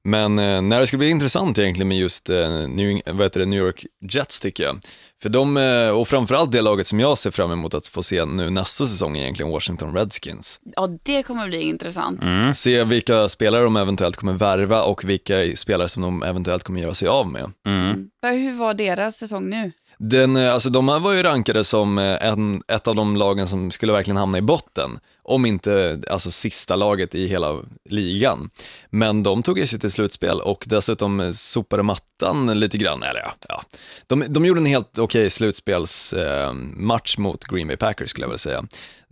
Men 0.04 0.40
eh, 0.40 0.62
när 0.62 0.80
det 0.80 0.88
ska 0.88 0.98
bli 0.98 1.10
intressant 1.10 1.58
egentligen 1.60 1.88
med 1.88 1.98
just 1.98 2.30
eh, 2.30 2.50
New, 2.68 3.02
vad 3.06 3.22
heter 3.22 3.40
det, 3.40 3.46
New 3.46 3.60
York 3.60 3.86
Jets 4.12 4.40
tycker 4.40 4.64
jag. 4.64 4.80
För 5.22 5.30
de, 5.30 5.58
eh, 5.58 5.90
och 5.90 6.08
framförallt 6.08 6.52
det 6.52 6.62
laget 6.62 6.88
som 6.88 7.00
jag 7.00 7.18
ser 7.18 7.32
fram 7.32 7.52
emot 7.52 7.74
att 7.74 7.88
få 7.88 8.04
se 8.04 8.26
nu 8.26 8.50
nästa 8.50 8.86
säsong 8.88 9.18
egentligen, 9.18 9.52
Washington 9.52 9.94
Redskins. 9.96 10.60
Ja, 10.76 10.90
det 11.04 11.24
kommer 11.24 11.48
bli 11.48 11.62
intressant. 11.62 12.24
Mm. 12.24 12.54
Se 12.54 12.84
vilka 12.84 13.30
spelare 13.30 13.64
de 13.64 13.76
eventuellt 13.78 14.16
kommer 14.16 14.34
värva 14.34 14.84
och 14.84 15.04
vilka 15.10 15.56
spelare 15.56 15.90
som 15.90 16.02
de 16.04 16.24
eventuellt 16.24 16.64
kommer 16.64 16.82
göra 16.82 16.94
sig 16.94 17.08
av 17.08 17.28
med. 17.28 17.52
Mm. 17.68 18.08
Men 18.22 18.38
Hur 18.42 18.54
var 18.54 18.74
deras 18.74 19.18
säsong 19.18 19.50
nu? 19.50 19.72
Den, 20.04 20.36
eh, 20.38 20.54
alltså 20.54 20.70
de 20.70 20.90
här 20.90 21.00
var 21.00 21.14
ju 21.14 21.24
rankade 21.24 21.64
som 21.64 21.98
eh, 21.98 22.26
en, 22.28 22.64
ett 22.68 22.88
av 22.88 22.96
de 22.96 23.16
lagen 23.16 23.48
som 23.48 23.72
skulle 23.72 23.92
verkligen 23.94 24.18
hamna 24.18 24.38
i 24.38 24.42
botten, 24.42 25.00
om 25.24 25.46
inte 25.46 26.02
alltså 26.10 26.32
sista 26.32 26.76
laget 26.76 27.16
i 27.16 27.28
hela 27.28 27.60
ligan. 27.90 28.50
Men 28.90 29.24
de 29.24 29.44
tog 29.44 29.68
sig 29.68 29.80
till 29.80 29.92
slutspel 29.92 30.42
och 30.42 30.64
dessutom 30.68 31.20
eh, 31.20 31.32
sopade 31.32 31.84
mattan 31.84 32.60
lite 32.60 32.78
grann, 32.78 33.04
eller 33.04 33.20
ja, 33.20 33.34
ja. 33.50 33.62
De, 34.08 34.24
de 34.30 34.46
gjorde 34.46 34.60
en 34.60 34.66
helt 34.66 35.00
okej 35.00 35.30
slutspelsmatch 35.30 37.18
eh, 37.18 37.22
mot 37.22 37.44
Green 37.44 37.68
Bay 37.68 37.78
Packers 37.78 38.10
skulle 38.10 38.24
jag 38.24 38.30
vilja 38.30 38.38
säga. 38.38 38.64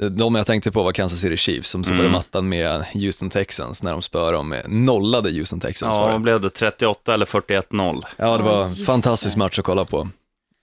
De 0.09 0.35
jag 0.35 0.45
tänkte 0.45 0.71
på 0.71 0.83
var 0.83 0.91
Kansas 0.91 1.19
City 1.19 1.37
Chiefs 1.37 1.69
som 1.69 1.83
sopade 1.83 1.99
Mm. 1.99 2.11
mattan 2.11 2.49
med 2.49 2.85
Houston 2.93 3.29
Texans 3.29 3.83
när 3.83 3.91
de 3.91 4.01
spöade 4.01 4.31
dem, 4.37 4.55
nollade 4.67 5.31
Houston 5.31 5.59
Texans 5.59 5.95
Ja, 5.95 6.01
var 6.01 6.07
då 6.07 6.13
det. 6.13 6.19
blev 6.19 6.41
det 6.41 6.49
38 6.49 7.13
eller 7.13 7.25
41-0. 7.25 8.03
Ja, 8.17 8.37
det 8.37 8.43
var 8.43 8.63
en 8.63 8.71
Oj, 8.71 8.85
fantastisk 8.85 9.37
match 9.37 9.59
att 9.59 9.65
kolla 9.65 9.85
på. 9.85 10.07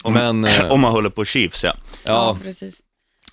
Om- 0.07 0.13
Men, 0.13 0.45
eh, 0.45 0.67
Om 0.73 0.81
man 0.81 0.93
håller 0.93 1.11
på 1.11 1.25
Chiefs, 1.25 1.65
ja. 1.65 1.75
ja, 2.05 2.37
precis. 2.43 2.81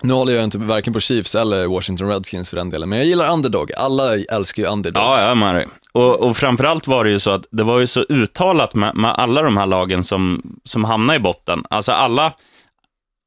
Nu 0.01 0.13
håller 0.13 0.33
jag 0.33 0.43
inte 0.43 0.57
varken 0.57 0.93
på 0.93 0.99
Chiefs 0.99 1.35
eller 1.35 1.67
Washington 1.67 2.09
Redskins 2.09 2.49
för 2.49 2.57
den 2.57 2.69
delen, 2.69 2.89
men 2.89 2.97
jag 2.99 3.07
gillar 3.07 3.33
underdog. 3.33 3.71
Alla 3.77 4.13
älskar 4.17 4.63
ju 4.63 4.69
underdogs. 4.69 5.19
Ja, 5.19 5.35
med 5.35 5.55
dig. 5.55 5.67
Och, 5.91 6.21
och 6.21 6.37
framförallt 6.37 6.87
var 6.87 7.03
det 7.03 7.09
ju 7.09 7.19
så 7.19 7.29
att 7.31 7.45
det 7.51 7.63
var 7.63 7.79
ju 7.79 7.87
så 7.87 8.01
uttalat 8.01 8.73
med, 8.75 8.95
med 8.95 9.11
alla 9.11 9.41
de 9.41 9.57
här 9.57 9.65
lagen 9.65 10.03
som, 10.03 10.41
som 10.63 10.83
hamnade 10.83 11.17
i 11.17 11.19
botten. 11.19 11.63
Alltså 11.69 11.91
alla, 11.91 12.33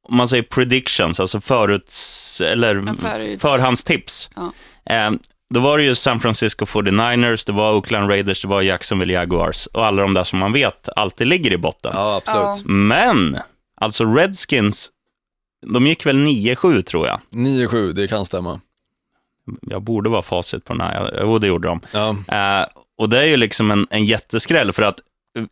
om 0.09 0.17
man 0.17 0.27
säger 0.27 0.43
predictions, 0.43 1.19
alltså 1.19 1.41
föruts, 1.41 2.41
eller 2.41 2.75
Ja, 2.75 2.93
förut- 3.01 3.41
förhandstips. 3.41 4.29
Ja. 4.35 4.51
Eh, 4.95 5.11
då 5.53 5.59
var 5.59 5.77
det 5.77 5.83
ju 5.83 5.95
San 5.95 6.19
Francisco 6.19 6.65
49ers, 6.65 7.43
det 7.45 7.51
var 7.53 7.73
Oakland 7.73 8.09
Raiders, 8.09 8.41
det 8.41 8.47
var 8.47 8.61
Jacksonville 8.61 9.13
Jaguars 9.13 9.65
och 9.65 9.85
alla 9.85 10.01
de 10.01 10.13
där 10.13 10.23
som 10.23 10.39
man 10.39 10.53
vet 10.53 10.89
alltid 10.95 11.27
ligger 11.27 11.51
i 11.53 11.57
botten. 11.57 11.91
Ja, 11.95 12.15
absolut. 12.25 12.65
Men, 12.65 13.37
alltså 13.81 14.05
Redskins, 14.05 14.91
de 15.65 15.87
gick 15.87 16.05
väl 16.05 16.15
9-7 16.15 16.81
tror 16.81 17.07
jag. 17.07 17.19
9-7, 17.31 17.91
det 17.93 18.07
kan 18.07 18.25
stämma. 18.25 18.59
Jag 19.61 19.81
borde 19.81 20.09
vara 20.09 20.21
facit 20.21 20.65
på 20.65 20.73
den 20.73 20.81
här, 20.81 21.19
jo 21.21 21.37
det 21.39 21.47
gjorde 21.47 21.67
de. 21.67 21.81
Ja, 21.91 22.15
Eh, 22.27 22.65
och 22.97 23.09
det 23.09 23.19
är 23.19 23.25
ju 23.25 23.37
liksom 23.37 23.71
en, 23.71 23.87
en 23.89 24.05
jätteskräll, 24.05 24.73
för 24.73 24.83
att 24.83 24.99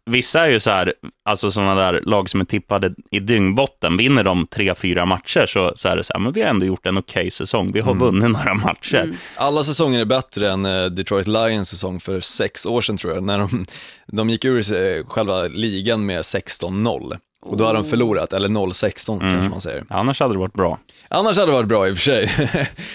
vissa 0.06 0.46
är 0.46 0.50
ju 0.50 0.60
så 0.60 0.70
här, 0.70 0.94
alltså 1.26 1.52
sådana 1.52 1.76
där 1.76 2.02
lag 2.06 2.30
som 2.30 2.42
är 2.42 2.46
tippade 2.46 2.94
i 3.12 3.20
dyngbotten, 3.20 3.98
vinner 3.98 4.24
de 4.24 4.48
tre, 4.48 4.76
fyra 4.76 5.06
matcher 5.06 5.46
så, 5.46 5.74
så 5.76 5.88
är 5.88 5.98
det 5.98 6.04
så 6.04 6.14
här, 6.14 6.20
men 6.20 6.32
vi 6.32 6.42
har 6.42 6.50
ändå 6.50 6.66
gjort 6.66 6.86
en 6.86 6.98
okej 6.98 7.32
säsong, 7.32 7.72
vi 7.72 7.80
har 7.80 7.94
vunnit 7.94 8.32
några 8.32 8.54
matcher. 8.54 9.04
Mm. 9.04 9.16
alla 9.36 9.64
säsonger 9.64 10.00
är 10.00 10.06
bättre 10.06 10.52
än 10.52 10.66
eh, 10.66 10.86
Detroit 10.86 11.28
Lions 11.28 11.70
säsong 11.70 12.00
för 12.00 12.20
sex 12.20 12.66
år 12.66 12.82
sedan 12.82 12.98
tror 12.98 13.14
jag, 13.14 13.24
när 13.24 13.40
de, 13.40 13.66
de 14.08 14.30
gick 14.30 14.46
ur 14.46 14.74
eh, 14.74 15.06
själva 15.06 15.44
ligan 15.44 16.06
med 16.06 16.22
16-0. 16.22 17.18
Och 17.46 17.58
då 17.58 17.66
hade 17.66 17.78
de 17.80 17.86
förlorat, 17.90 18.34
eller 18.34 18.48
0-16 18.50 19.20
kanske 19.20 19.50
man 19.50 19.62
säger. 19.62 19.86
Annars 19.90 20.20
hade 20.20 20.34
det 20.34 20.40
varit 20.40 20.54
bra. 20.54 20.80
Annars 21.10 21.38
hade 21.38 21.52
det 21.52 21.56
varit 21.56 21.68
bra 21.68 21.88
i 21.88 21.92
och 21.92 21.98
för 21.98 22.04
sig. 22.04 22.32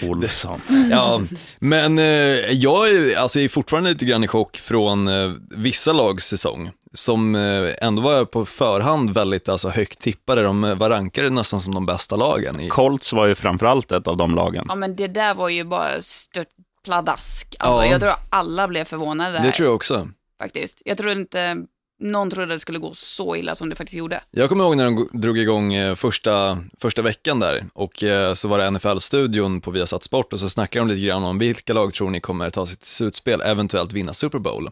Olsson. 0.09 0.61
Ja, 0.91 1.21
men 1.59 1.99
eh, 1.99 2.05
jag 2.51 2.89
är, 2.89 3.17
alltså, 3.17 3.39
jag 3.39 3.43
är 3.43 3.49
fortfarande 3.49 3.89
lite 3.89 4.05
grann 4.05 4.23
i 4.23 4.27
chock 4.27 4.57
från 4.57 5.07
eh, 5.07 5.31
vissa 5.49 5.93
lags 5.93 6.25
säsong 6.27 6.71
som 6.93 7.35
eh, 7.35 7.69
ändå 7.81 8.01
var 8.01 8.25
på 8.25 8.45
förhand 8.45 9.13
väldigt 9.13 9.49
alltså, 9.49 9.69
högt 9.69 9.99
tippade. 9.99 10.43
De 10.43 10.63
eh, 10.63 10.75
var 10.75 10.89
rankade 10.89 11.29
nästan 11.29 11.61
som 11.61 11.73
de 11.73 11.85
bästa 11.85 12.15
lagen. 12.15 12.59
I, 12.59 12.69
Colts 12.69 13.13
var 13.13 13.25
ju 13.27 13.35
framförallt 13.35 13.91
ett 13.91 14.07
av 14.07 14.17
de 14.17 14.35
lagen. 14.35 14.65
Ja, 14.69 14.75
men 14.75 14.95
det 14.95 15.07
där 15.07 15.33
var 15.33 15.49
ju 15.49 15.63
bara 15.63 16.01
stört 16.01 16.47
pladask. 16.85 17.55
Alltså, 17.59 17.85
Ja. 17.85 17.91
Jag 17.91 18.01
tror 18.01 18.13
alla 18.29 18.67
blev 18.67 18.85
förvånade 18.85 19.31
där, 19.31 19.43
det 19.45 19.51
tror 19.51 19.67
jag 19.67 19.75
också. 19.75 20.07
faktiskt. 20.41 20.81
Jag 20.85 20.97
tror 20.97 21.11
inte 21.11 21.57
någon 22.01 22.29
trodde 22.29 22.53
det 22.53 22.59
skulle 22.59 22.79
gå 22.79 22.93
så 22.93 23.35
illa 23.35 23.55
som 23.55 23.69
det 23.69 23.75
faktiskt 23.75 23.97
gjorde. 23.97 24.21
Jag 24.31 24.49
kommer 24.49 24.63
ihåg 24.63 24.77
när 24.77 24.85
de 24.85 25.09
drog 25.13 25.37
igång 25.37 25.73
eh, 25.73 25.95
första, 25.95 26.57
första 26.77 27.01
veckan 27.01 27.39
där 27.39 27.65
och 27.73 28.03
eh, 28.03 28.33
så 28.33 28.47
var 28.47 28.59
det 28.59 28.71
NFL-studion 28.71 29.61
på 29.61 29.71
Viasat 29.71 30.03
Sport 30.03 30.33
och 30.33 30.39
så 30.39 30.49
snackade 30.49 30.85
de 30.85 30.93
lite 30.93 31.07
grann 31.07 31.23
om 31.23 31.39
vilka 31.39 31.73
lag 31.73 31.93
tror 31.93 32.09
ni 32.09 32.19
kommer 32.19 32.49
ta 32.49 32.65
sitt 32.65 32.85
slutspel, 32.85 33.41
eventuellt 33.41 33.93
vinna 33.93 34.13
Super 34.13 34.39
Bowl. 34.39 34.69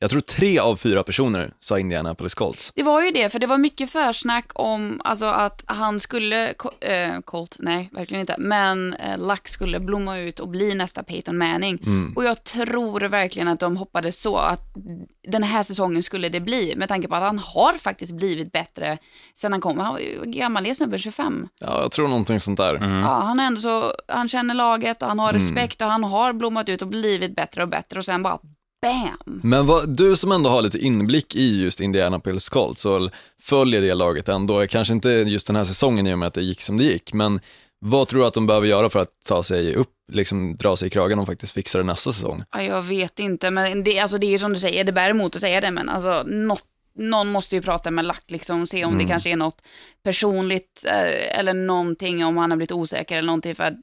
Jag 0.00 0.10
tror 0.10 0.20
tre 0.20 0.58
av 0.58 0.76
fyra 0.76 1.02
personer 1.02 1.52
sa 1.60 1.78
Indianapolis 1.78 2.34
Colts. 2.34 2.72
Det 2.74 2.82
var 2.82 3.02
ju 3.02 3.10
det, 3.10 3.28
för 3.28 3.38
det 3.38 3.46
var 3.46 3.58
mycket 3.58 3.90
försnack 3.90 4.50
om 4.54 5.00
alltså, 5.04 5.26
att 5.26 5.64
han 5.66 6.00
skulle, 6.00 6.48
eh, 6.80 7.20
Colt, 7.24 7.56
nej, 7.58 7.90
verkligen 7.92 8.20
inte, 8.20 8.34
men 8.38 8.94
eh, 8.94 9.18
Luck 9.18 9.48
skulle 9.48 9.80
blomma 9.80 10.18
ut 10.18 10.40
och 10.40 10.48
bli 10.48 10.74
nästa 10.74 11.02
Peyton 11.02 11.38
Manning. 11.38 11.78
Mm. 11.86 12.12
Och 12.16 12.24
jag 12.24 12.44
tror 12.44 13.00
verkligen 13.00 13.48
att 13.48 13.60
de 13.60 13.76
hoppades 13.76 14.22
så, 14.22 14.36
att 14.36 14.74
den 15.28 15.42
här 15.42 15.62
säsongen 15.62 16.02
skulle 16.02 16.28
det 16.28 16.40
bli, 16.40 16.74
med 16.76 16.88
tanke 16.88 17.08
på 17.08 17.14
att 17.14 17.22
han 17.22 17.38
har 17.38 17.74
faktiskt 17.74 18.12
blivit 18.12 18.52
bättre 18.52 18.98
sen 19.34 19.52
han 19.52 19.60
kom. 19.60 19.78
Han 19.78 19.92
var 19.92 20.00
ju 20.00 20.22
gammal, 20.24 20.66
är 20.66 20.74
snubben 20.74 20.98
25. 20.98 21.48
Ja, 21.60 21.80
jag 21.80 21.92
tror 21.92 22.08
någonting 22.08 22.40
sånt 22.40 22.58
där. 22.58 22.74
Ja, 22.74 23.20
han 23.24 23.40
är 23.40 23.46
ändå 23.46 23.60
så, 23.60 23.92
han 24.08 24.28
känner 24.28 24.54
laget 24.54 25.02
och 25.02 25.08
han 25.08 25.18
har 25.18 25.32
respekt 25.32 25.82
och 25.82 25.88
han 25.88 26.04
har 26.04 26.32
blommat 26.32 26.68
ut 26.68 26.82
och 26.82 26.88
blivit 26.88 27.36
bättre 27.36 27.62
och 27.62 27.68
bättre 27.68 27.98
och 27.98 28.04
sen 28.04 28.22
bara 28.22 28.38
BAM! 28.82 29.40
Men 29.42 29.66
vad, 29.66 29.96
du 29.96 30.16
som 30.16 30.32
ändå 30.32 30.50
har 30.50 30.62
lite 30.62 30.78
inblick 30.78 31.34
i 31.34 31.62
just 31.62 31.80
Indianapolis 31.80 32.48
Colts 32.48 32.86
och 32.86 33.10
följer 33.42 33.80
det 33.80 33.94
laget 33.94 34.28
ändå, 34.28 34.66
kanske 34.66 34.94
inte 34.94 35.08
just 35.08 35.46
den 35.46 35.56
här 35.56 35.64
säsongen 35.64 36.06
i 36.06 36.14
och 36.14 36.18
med 36.18 36.26
att 36.26 36.34
det 36.34 36.42
gick 36.42 36.62
som 36.62 36.76
det 36.76 36.84
gick, 36.84 37.12
men 37.12 37.40
vad 37.78 38.08
tror 38.08 38.20
du 38.20 38.26
att 38.26 38.34
de 38.34 38.46
behöver 38.46 38.66
göra 38.66 38.90
för 38.90 38.98
att 38.98 39.24
ta 39.24 39.42
sig 39.42 39.74
upp, 39.74 39.92
liksom 40.12 40.56
dra 40.56 40.76
sig 40.76 40.86
i 40.86 40.90
kragen 40.90 41.18
och 41.18 41.26
faktiskt 41.26 41.52
fixa 41.52 41.78
det 41.78 41.84
nästa 41.84 42.12
säsong? 42.12 42.42
Ja, 42.52 42.62
jag 42.62 42.82
vet 42.82 43.18
inte, 43.18 43.50
men 43.50 43.84
det, 43.84 43.98
alltså, 43.98 44.18
det 44.18 44.26
är 44.26 44.30
ju 44.30 44.38
som 44.38 44.52
du 44.52 44.60
säger, 44.60 44.84
det 44.84 44.92
bär 44.92 45.10
emot 45.10 45.36
att 45.36 45.40
säga 45.40 45.60
det, 45.60 45.70
men 45.70 45.88
alltså, 45.88 46.22
något, 46.26 46.64
någon 46.94 47.28
måste 47.28 47.56
ju 47.56 47.62
prata 47.62 47.90
med 47.90 48.04
Lack, 48.04 48.30
liksom, 48.30 48.66
se 48.66 48.84
om 48.84 48.98
det 48.98 49.04
kanske 49.04 49.30
är 49.30 49.36
något 49.36 49.62
personligt 50.02 50.84
eh, 50.86 51.38
eller 51.38 51.54
någonting, 51.54 52.24
om 52.24 52.36
han 52.36 52.50
har 52.50 52.56
blivit 52.56 52.72
osäker 52.72 53.18
eller 53.18 53.26
någonting, 53.26 53.54
för 53.54 53.76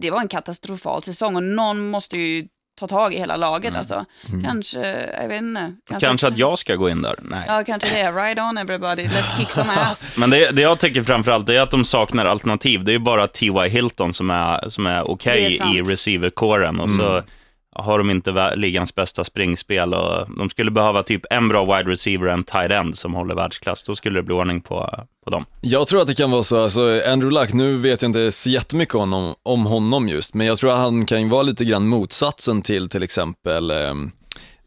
det 0.00 0.10
var 0.10 0.20
en 0.20 0.28
katastrofal 0.28 1.02
säsong 1.02 1.36
och 1.36 1.42
någon 1.42 1.90
måste 1.90 2.18
ju 2.18 2.48
ta 2.80 2.86
tag 2.86 3.14
i 3.14 3.18
hela 3.18 3.36
laget 3.36 3.76
alltså. 3.76 4.04
Kanske, 4.44 5.06
jag 5.20 5.28
vet 5.28 5.42
inte. 5.42 5.72
Kanske 6.00 6.26
att 6.26 6.38
jag 6.38 6.58
ska 6.58 6.76
gå 6.76 6.90
in 6.90 7.02
där? 7.02 7.14
Nej. 7.22 7.44
Ja, 7.48 7.62
kanske 7.66 7.88
det. 7.94 8.10
Ride 8.12 8.42
on 8.42 8.58
everybody, 8.58 9.02
let's 9.06 9.38
kick 9.38 9.50
some 9.50 9.72
ass. 9.76 10.16
Men 10.16 10.30
det, 10.30 10.50
det 10.50 10.62
jag 10.62 10.78
tycker 10.78 11.02
framförallt 11.02 11.48
är 11.48 11.60
att 11.60 11.70
de 11.70 11.84
saknar 11.84 12.26
alternativ. 12.26 12.84
Det 12.84 12.90
är 12.90 12.92
ju 12.92 12.98
bara 12.98 13.26
T.Y. 13.26 13.68
Hilton 13.68 14.12
som 14.12 14.30
är, 14.30 14.68
som 14.68 14.86
är 14.86 15.10
okej 15.10 15.58
sant. 15.58 15.74
i 15.76 15.82
receiverkåren 15.82 16.80
och 16.80 16.90
så 16.90 17.22
har 17.72 17.98
de 17.98 18.10
inte 18.10 18.56
ligans 18.56 18.94
bästa 18.94 19.24
springspel 19.24 19.94
och 19.94 20.26
de 20.36 20.50
skulle 20.50 20.70
behöva 20.70 21.02
typ 21.02 21.22
en 21.30 21.48
bra 21.48 21.64
wide 21.64 21.90
receiver 21.90 22.26
och 22.26 22.32
en 22.32 22.44
tight 22.44 22.70
end 22.70 22.98
som 22.98 23.14
håller 23.14 23.34
världsklass. 23.34 23.82
Då 23.82 23.94
skulle 23.94 24.18
det 24.18 24.22
bli 24.22 24.34
ordning 24.34 24.60
på, 24.60 25.04
på 25.24 25.30
dem. 25.30 25.44
Jag 25.60 25.88
tror 25.88 26.00
att 26.00 26.06
det 26.06 26.14
kan 26.14 26.30
vara 26.30 26.42
så, 26.42 26.62
alltså 26.62 27.02
Andrew 27.06 27.30
Luck, 27.40 27.52
nu 27.52 27.76
vet 27.76 28.02
jag 28.02 28.08
inte 28.08 28.32
så 28.32 28.50
jättemycket 28.50 28.94
om 28.94 29.12
honom, 29.12 29.34
om 29.42 29.66
honom 29.66 30.08
just, 30.08 30.34
men 30.34 30.46
jag 30.46 30.58
tror 30.58 30.70
att 30.70 30.78
han 30.78 31.06
kan 31.06 31.22
ju 31.22 31.28
vara 31.28 31.42
lite 31.42 31.64
grann 31.64 31.88
motsatsen 31.88 32.62
till 32.62 32.88
till 32.88 33.02
exempel 33.02 33.70
eh, 33.70 33.94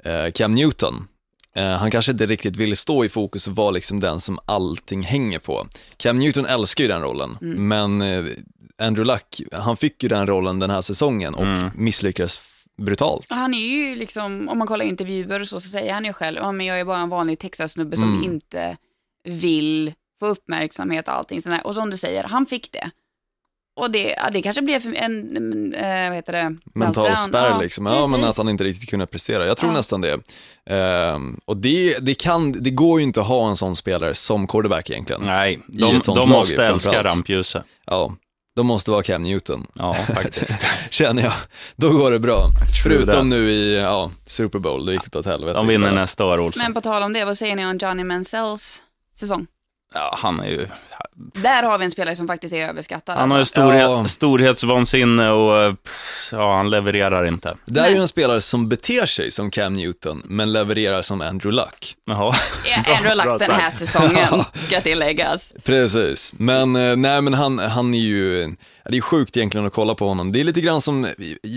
eh, 0.04 0.32
Cam 0.32 0.52
Newton. 0.52 1.08
Eh, 1.56 1.70
han 1.70 1.92
kanske 1.92 2.12
inte 2.12 2.26
riktigt 2.26 2.56
vill 2.58 2.78
stå 2.78 3.06
i 3.06 3.10
fokus 3.10 3.48
och 3.48 3.56
vara 3.56 3.72
liksom 3.72 4.00
den 4.00 4.20
som 4.20 4.40
allting 4.46 5.04
hänger 5.04 5.40
på. 5.40 5.68
Cam 5.98 6.20
Newton 6.20 6.46
älskar 6.46 6.84
ju 6.84 6.88
den 6.88 7.02
rollen, 7.02 7.38
men 7.42 8.02
eh, 8.02 8.26
Andrew 8.78 9.14
Luck, 9.14 9.60
han 9.62 9.78
fick 9.78 10.04
ju 10.04 10.10
den 10.10 10.28
rollen 10.28 10.60
den 10.60 10.70
här 10.70 10.82
säsongen 10.82 11.34
och 11.34 11.46
misslyckades 11.76 12.40
brutalt. 12.78 13.26
Han 13.30 13.54
är 13.54 13.68
ju 13.68 13.96
liksom, 13.96 14.50
om 14.50 14.58
man 14.58 14.68
kollar 14.68 14.86
intervjuer 14.86 15.40
och 15.40 15.48
så, 15.48 15.60
så 15.60 15.70
säger 15.70 15.94
han 15.94 16.06
ju 16.06 16.14
själv, 16.14 16.38
ja 16.38 16.52
men 16.52 16.66
jag 16.66 16.80
är 16.80 16.86
bara 16.86 16.98
en 17.00 17.10
vanlig 17.10 17.40
Texas-snubbe 17.40 17.96
som 17.98 18.14
Mm. 18.14 18.24
inte 18.24 18.78
vill 19.24 19.94
få 20.20 20.26
uppmärksamhet 20.28 21.08
och 21.08 21.14
allting 21.14 21.42
sånt 21.42 21.56
där. 21.56 21.68
Och 21.68 21.76
som 21.76 21.90
du 21.90 21.98
säger, 21.98 22.24
han 22.24 22.46
fick 22.46 22.72
det. 22.72 22.90
Och 23.76 23.92
det, 23.92 24.10
ja, 24.18 24.30
det 24.30 24.42
kanske 24.42 24.62
blev 24.62 24.86
en, 24.96 25.38
en 25.38 25.74
eh, 25.74 26.10
vad 26.10 26.16
heter 26.16 26.34
det? 26.34 26.56
mental 26.74 27.04
meltdown. 27.04 27.16
spärr 27.30 27.60
liksom, 27.60 27.86
ja 27.86 28.08
men 28.08 28.24
att 28.24 28.38
han 28.38 28.50
inte 28.50 28.64
riktigt 28.64 28.90
kunde 28.90 29.06
prestera. 29.06 29.46
Jag 29.48 29.58
tror 29.58 29.72
Ja. 29.72 29.78
nästan 29.78 30.02
det. 30.02 30.20
Ehm, 30.66 31.40
och 31.46 31.58
det, 31.58 31.98
det, 32.00 32.14
kan, 32.16 32.52
det 32.52 32.70
går 32.70 33.00
ju 33.00 33.04
inte 33.06 33.22
att 33.22 33.28
ha 33.28 33.50
en 33.50 33.56
sån 33.58 33.76
spelare 33.76 34.14
som 34.16 34.48
quarterback 34.48 34.90
egentligen. 34.90 35.22
Nej, 35.26 35.60
de, 35.68 36.02
de 36.06 36.16
lag 36.16 36.28
måste 36.28 36.66
älska 36.66 37.04
rampljuset. 37.04 37.64
Ja, 37.86 38.16
de 38.56 38.68
måste 38.68 38.92
vara 38.92 39.04
Cam 39.04 39.22
Newton, 39.22 39.68
Ja, 39.74 39.94
faktiskt. 39.94 40.66
känner 40.90 41.24
jag. 41.24 41.34
Då 41.76 41.90
går 41.90 42.12
det 42.12 42.20
bra. 42.20 42.50
Förutom 42.84 43.14
that. 43.14 43.26
nu 43.26 43.50
i 43.50 43.78
ja, 43.78 44.12
Super 44.26 44.60
Bowl, 44.60 44.86
det 44.86 44.94
gick 44.94 45.12
det 45.12 45.20
åt 45.20 45.26
helvete. 45.26 45.54
De 45.60 45.68
vinner 45.68 45.92
nästa 45.92 46.26
år, 46.26 46.40
Olsson. 46.40 46.64
Men 46.64 46.74
på 46.74 46.82
tal 46.82 47.04
om 47.04 47.14
det, 47.14 47.26
vad 47.26 47.38
säger 47.38 47.56
ni 47.56 47.66
om 47.66 47.78
Johnny 47.78 48.04
Mansells 48.04 48.82
säsong? 49.20 49.48
Ja, 49.94 50.18
han 50.22 50.40
är 50.40 50.48
ju... 50.48 50.68
Där 51.16 51.64
har 51.64 51.78
vi 51.78 51.86
en 51.86 51.92
spelare 51.92 52.16
som 52.16 52.28
faktiskt 52.28 52.54
är 52.54 52.68
överskattad. 52.70 53.18
Han 53.18 53.32
har 53.32 53.38
ju 53.38 53.42
alltså. 53.42 53.62
storhet, 53.62 53.82
Ja. 53.82 54.08
storhetsvansinne 54.08 55.30
och 55.30 55.62
eh, 55.62 55.74
ja, 56.32 56.56
han 56.56 56.70
levererar 56.70 57.26
inte. 57.26 57.56
Det 57.66 57.82
här 57.82 57.88
är 57.88 57.92
ju 57.96 58.02
en 58.02 58.08
spelare 58.08 58.42
som 58.42 58.70
beter 58.70 59.06
sig 59.06 59.32
som 59.32 59.52
Cam 59.52 59.74
Newton, 59.74 60.22
men 60.26 60.54
levererar 60.54 61.02
som 61.02 61.22
Andrew 61.22 61.56
Luck. 61.56 61.96
Jaha. 62.06 62.36
Ja, 62.66 62.96
Andrew 62.98 63.16
Luck 63.16 63.40
den 63.48 63.60
här 63.60 63.72
säsongen, 63.72 64.44
ska 64.54 64.82
tilläggas. 64.82 65.54
Precis, 65.64 66.34
men 66.38 66.76
eh, 66.76 66.96
nej 66.96 67.22
men 67.22 67.34
han, 67.34 67.60
han 67.60 67.94
är 67.94 68.00
ju, 68.00 68.56
det 68.90 68.98
är 68.98 69.02
sjukt 69.02 69.38
egentligen 69.38 69.68
att 69.68 69.74
kolla 69.74 69.96
på 69.96 70.08
honom. 70.08 70.32
Det 70.32 70.40
är 70.40 70.44
lite 70.44 70.62
grann 70.62 70.82
som, 70.82 71.08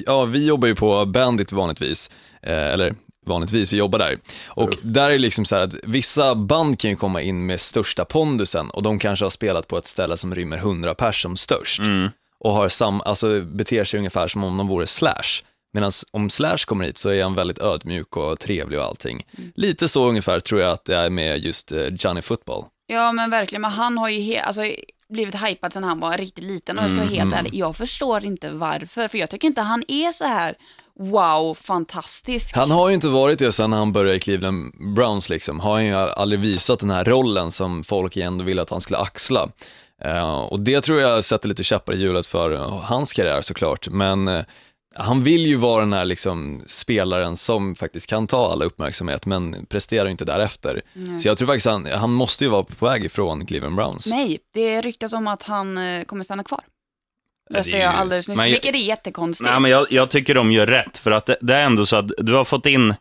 ja 0.06 0.24
vi 0.24 0.46
jobbar 0.46 0.68
ju 0.68 0.74
på 0.74 1.06
Bandit 1.06 1.52
vanligtvis, 1.52 2.10
eh, 2.42 2.52
eller 2.72 2.94
vanligtvis, 3.26 3.72
vi 3.72 3.76
jobbar 3.76 3.98
där. 3.98 4.18
Och 4.46 4.70
där 4.82 5.06
är 5.06 5.10
det 5.12 5.18
liksom 5.18 5.44
så 5.44 5.56
här 5.56 5.62
att 5.62 5.74
vissa 5.82 6.34
band 6.34 6.78
kan 6.78 6.90
ju 6.90 6.96
komma 6.96 7.22
in 7.22 7.46
med 7.46 7.60
största 7.60 8.04
pondusen 8.04 8.70
och 8.70 8.82
de 8.82 8.98
kanske 8.98 9.24
har 9.24 9.30
spelat 9.30 9.68
på 9.68 9.78
ett 9.78 9.86
ställe 9.86 10.16
som 10.16 10.34
rymmer 10.34 10.56
100 10.56 10.94
pers 10.94 11.22
som 11.22 11.36
störst. 11.36 11.80
Och 12.40 12.50
har 12.52 12.68
sam, 12.68 13.00
alltså 13.00 13.40
beter 13.40 13.84
sig 13.84 13.98
ungefär 13.98 14.28
som 14.28 14.44
om 14.44 14.56
de 14.56 14.68
vore 14.68 14.86
Slash. 14.86 15.42
Medan 15.72 15.92
om 16.12 16.30
Slash 16.30 16.56
kommer 16.66 16.84
hit 16.84 16.98
så 16.98 17.08
är 17.10 17.22
han 17.22 17.34
väldigt 17.34 17.58
ödmjuk 17.58 18.16
och 18.16 18.40
trevlig 18.40 18.78
och 18.78 18.84
allting. 18.84 19.26
Lite 19.54 19.88
så 19.88 20.08
ungefär 20.08 20.40
tror 20.40 20.60
jag 20.60 20.70
att 20.72 20.84
det 20.84 20.96
är 20.96 21.10
med 21.10 21.38
just 21.38 21.72
eh, 21.72 21.86
Johnny 21.98 22.22
Football. 22.22 22.64
Ja 22.86 23.12
men 23.12 23.30
verkligen, 23.30 23.62
men 23.62 23.70
han 23.70 23.98
har 23.98 24.08
ju 24.08 24.18
he- 24.20 24.42
alltså, 24.42 24.62
blivit 25.08 25.34
hypad 25.46 25.72
sedan 25.72 25.84
han 25.84 26.00
var 26.00 26.16
riktigt 26.18 26.44
liten 26.44 26.78
och 26.78 26.84
jag 26.84 26.90
ska 26.90 26.98
vara 27.00 27.08
helt 27.08 27.34
ärlig, 27.34 27.54
jag 27.54 27.76
förstår 27.76 28.24
inte 28.24 28.50
varför, 28.50 29.08
för 29.08 29.18
jag 29.18 29.30
tycker 29.30 29.48
inte 29.48 29.60
han 29.60 29.82
är 29.88 30.12
så 30.12 30.24
här 30.24 30.54
wow, 30.98 31.54
fantastisk. 31.54 32.56
Han 32.56 32.70
har 32.70 32.88
ju 32.88 32.94
inte 32.94 33.08
varit 33.08 33.38
det 33.38 33.52
sen 33.52 33.72
han 33.72 33.92
började 33.92 34.16
i 34.16 34.20
Cleveland 34.20 34.72
Browns 34.94 35.28
liksom, 35.28 35.60
har 35.60 35.72
han 35.72 35.86
ju 35.86 35.94
aldrig 35.94 36.40
visat 36.40 36.80
den 36.80 36.90
här 36.90 37.04
rollen 37.04 37.50
som 37.50 37.84
folk 37.84 38.16
ändå 38.16 38.44
ville 38.44 38.62
att 38.62 38.70
han 38.70 38.80
skulle 38.80 38.98
axla. 38.98 39.48
Eh, 40.04 40.38
och 40.38 40.60
det 40.60 40.80
tror 40.80 41.00
jag 41.00 41.24
sätter 41.24 41.48
lite 41.48 41.64
käppar 41.64 41.92
i 41.92 41.96
hjulet 41.96 42.26
för 42.26 42.52
eh, 42.52 42.80
hans 42.82 43.12
karriär 43.12 43.42
såklart, 43.42 43.88
men 43.88 44.28
eh, 44.28 44.44
han 44.94 45.22
vill 45.24 45.46
ju 45.46 45.56
vara 45.56 45.80
den 45.80 45.92
här 45.92 46.04
liksom 46.04 46.62
spelaren 46.66 47.36
som 47.36 47.74
faktiskt 47.74 48.06
kan 48.06 48.26
ta 48.26 48.52
all 48.52 48.62
uppmärksamhet, 48.62 49.26
men 49.26 49.66
presterar 49.68 50.04
ju 50.04 50.10
inte 50.10 50.24
därefter. 50.24 50.82
Så 51.18 51.28
jag 51.28 51.38
tror 51.38 51.46
faktiskt 51.46 51.66
han, 51.66 51.86
han 51.86 52.12
måste 52.12 52.44
ju 52.44 52.50
vara 52.50 52.62
på 52.62 52.86
väg 52.86 53.04
ifrån 53.04 53.46
Cleveland 53.46 53.76
Browns. 53.76 54.06
Nej, 54.06 54.38
det 54.54 54.80
ryktas 54.80 55.12
om 55.12 55.26
att 55.28 55.42
han 55.42 55.78
kommer 56.06 56.24
stanna 56.24 56.44
kvar. 56.44 56.60
Det 57.50 57.74
är 57.74 57.78
jag 57.78 57.94
alldeles 57.94 58.28
nyss, 58.28 58.36
Men 58.36 58.50
vilket 58.50 58.74
är 58.74 58.78
jättekonstigt. 58.78 59.50
Nej, 59.50 59.60
men 59.60 59.70
jag, 59.70 59.86
jag 59.90 60.10
tycker 60.10 60.34
de 60.34 60.52
gör 60.52 60.66
rätt, 60.66 60.98
för 60.98 61.10
att 61.10 61.26
det, 61.26 61.36
det 61.40 61.54
är 61.54 61.64
ändå 61.64 61.86
så 61.86 61.96
att 61.96 62.10
du 62.18 62.34
har 62.34 62.44
fått 62.44 62.66
in 62.66 62.94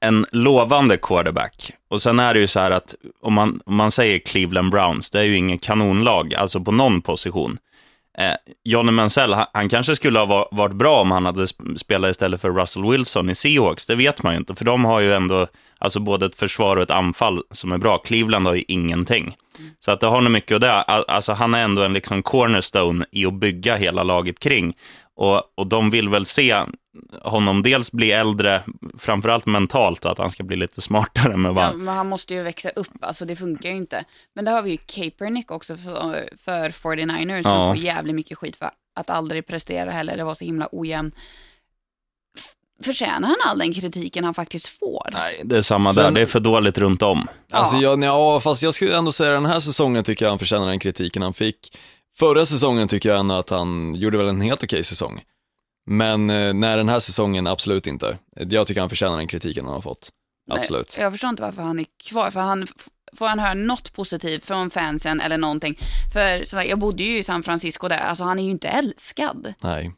en 0.00 0.26
lovande 0.32 0.96
quarterback. 0.96 1.72
Och 1.90 2.02
sen 2.02 2.20
är 2.20 2.34
det 2.34 2.40
ju 2.40 2.46
så 2.46 2.60
här 2.60 2.70
att 2.70 2.94
om 3.22 3.34
man, 3.34 3.60
om 3.66 3.76
man 3.76 3.90
säger 3.90 4.18
Cleveland 4.18 4.70
Browns, 4.70 5.10
det 5.10 5.18
är 5.20 5.24
ju 5.24 5.36
ingen 5.36 5.58
kanonlag, 5.58 6.34
alltså 6.34 6.60
på 6.60 6.72
någon 6.72 7.02
position. 7.02 7.58
Eh, 8.18 8.34
Johnny 8.64 8.92
Mansell, 8.92 9.32
han, 9.32 9.46
han 9.52 9.68
kanske 9.68 9.96
skulle 9.96 10.18
ha 10.18 10.48
varit 10.52 10.74
bra 10.74 11.00
om 11.00 11.10
han 11.10 11.26
hade 11.26 11.46
spelat 11.76 12.10
istället 12.10 12.40
för 12.40 12.50
Russell 12.50 12.90
Wilson 12.90 13.30
i 13.30 13.34
Seahawks, 13.34 13.86
det 13.86 13.94
vet 13.94 14.22
man 14.22 14.32
ju 14.32 14.38
inte, 14.38 14.54
för 14.54 14.64
de 14.64 14.84
har 14.84 15.00
ju 15.00 15.12
ändå 15.12 15.46
alltså 15.78 16.00
både 16.00 16.26
ett 16.26 16.34
försvar 16.34 16.76
och 16.76 16.82
ett 16.82 16.90
anfall 16.90 17.42
som 17.50 17.72
är 17.72 17.78
bra. 17.78 17.98
Cleveland 17.98 18.46
har 18.46 18.54
ju 18.54 18.64
ingenting. 18.68 19.36
Så 19.80 19.90
att 19.90 20.00
det 20.00 20.06
har 20.06 20.20
nog 20.20 20.30
mycket 20.30 20.54
av 20.54 20.60
det. 20.60 20.72
Alltså 20.72 21.32
han 21.32 21.54
är 21.54 21.64
ändå 21.64 21.82
en 21.82 21.92
liksom 21.92 22.22
cornerstone 22.22 23.04
i 23.10 23.26
att 23.26 23.34
bygga 23.34 23.76
hela 23.76 24.02
laget 24.02 24.38
kring. 24.38 24.74
Och, 25.16 25.42
och 25.54 25.66
de 25.66 25.90
vill 25.90 26.08
väl 26.08 26.26
se 26.26 26.56
honom 27.22 27.62
dels 27.62 27.92
bli 27.92 28.12
äldre, 28.12 28.62
framförallt 28.98 29.46
mentalt, 29.46 30.04
att 30.04 30.18
han 30.18 30.30
ska 30.30 30.42
bli 30.42 30.56
lite 30.56 30.80
smartare 30.80 31.36
med 31.36 31.54
vad 31.54 31.64
Ja, 31.64 31.72
men 31.72 31.94
han 31.96 32.08
måste 32.08 32.34
ju 32.34 32.42
växa 32.42 32.68
upp, 32.68 32.88
alltså 33.00 33.24
det 33.24 33.36
funkar 33.36 33.68
ju 33.70 33.76
inte. 33.76 34.04
Men 34.34 34.44
där 34.44 34.52
har 34.52 34.62
vi 34.62 34.70
ju 34.70 34.76
Kaepernick 34.76 35.50
också 35.50 35.76
för, 35.76 36.28
för 36.44 36.70
49ers 36.70 37.42
som 37.42 37.52
Ja. 37.52 37.66
får 37.66 37.76
jävligt 37.76 38.14
mycket 38.14 38.38
skit 38.38 38.56
för 38.56 38.70
att 38.96 39.10
aldrig 39.10 39.46
prestera 39.46 39.90
heller, 39.90 40.16
det 40.16 40.24
var 40.24 40.34
så 40.34 40.44
himla 40.44 40.68
ojämn. 40.72 41.12
Förtjänar 42.84 43.28
han 43.28 43.36
all 43.46 43.58
den 43.58 43.72
kritiken 43.72 44.24
han 44.24 44.34
faktiskt 44.34 44.68
får? 44.68 45.08
Nej, 45.12 45.40
det 45.44 45.56
är 45.56 45.62
samma 45.62 45.92
där. 45.92 46.02
Sen- 46.04 46.14
Det 46.14 46.20
är 46.20 46.26
för 46.26 46.40
dåligt 46.40 46.78
runt 46.78 47.02
om. 47.02 47.28
Alltså 47.52 47.76
Ja. 47.76 47.82
jag, 47.82 48.04
ja, 48.04 48.40
fast 48.40 48.62
jag 48.62 48.74
skulle 48.74 48.96
ändå 48.96 49.12
säga 49.12 49.30
den 49.30 49.46
här 49.46 49.60
säsongen 49.60 50.04
tycker 50.04 50.24
jag 50.24 50.30
han 50.30 50.38
förtjänar 50.38 50.66
den 50.68 50.78
kritiken 50.78 51.22
han 51.22 51.34
fick. 51.34 51.78
Förra 52.18 52.46
säsongen 52.46 52.88
tycker 52.88 53.08
jag 53.08 53.18
ändå 53.20 53.34
att 53.34 53.50
han 53.50 53.94
gjorde 53.94 54.18
väl 54.18 54.28
en 54.28 54.40
helt 54.40 54.62
okej 54.62 54.84
säsong. 54.84 55.22
Men 55.86 56.30
eh, 56.30 56.54
när 56.54 56.76
den 56.76 56.88
här 56.88 56.98
säsongen, 57.00 57.46
absolut 57.46 57.86
inte. 57.86 58.18
Jag 58.36 58.66
tycker 58.66 58.80
han 58.80 58.88
förtjänar 58.90 59.16
den 59.16 59.28
kritiken 59.28 59.64
han 59.64 59.74
har 59.74 59.80
fått. 59.80 60.08
Absolut. 60.50 60.94
Nej, 60.98 61.02
jag 61.04 61.12
förstår 61.12 61.30
inte 61.30 61.42
varför 61.42 61.62
han 61.62 61.78
är 61.78 61.86
kvar, 62.04 62.30
för 62.30 62.40
han, 62.40 62.66
får 63.16 63.26
han 63.26 63.38
höra 63.38 63.54
något 63.54 63.92
positivt 63.92 64.44
från 64.44 64.70
fansen 64.70 65.20
eller 65.20 65.38
någonting? 65.38 65.78
För 66.12 66.38
som 66.38 66.56
sagt, 66.56 66.70
jag 66.70 66.78
bodde 66.78 67.02
ju 67.02 67.18
i 67.18 67.22
San 67.22 67.42
Francisco 67.42 67.88
där, 67.88 67.98
alltså 67.98 68.24
han 68.24 68.38
är 68.38 68.42
ju 68.44 68.50
inte 68.50 68.68
älskad. 68.68 69.54
Nej. 69.62 69.92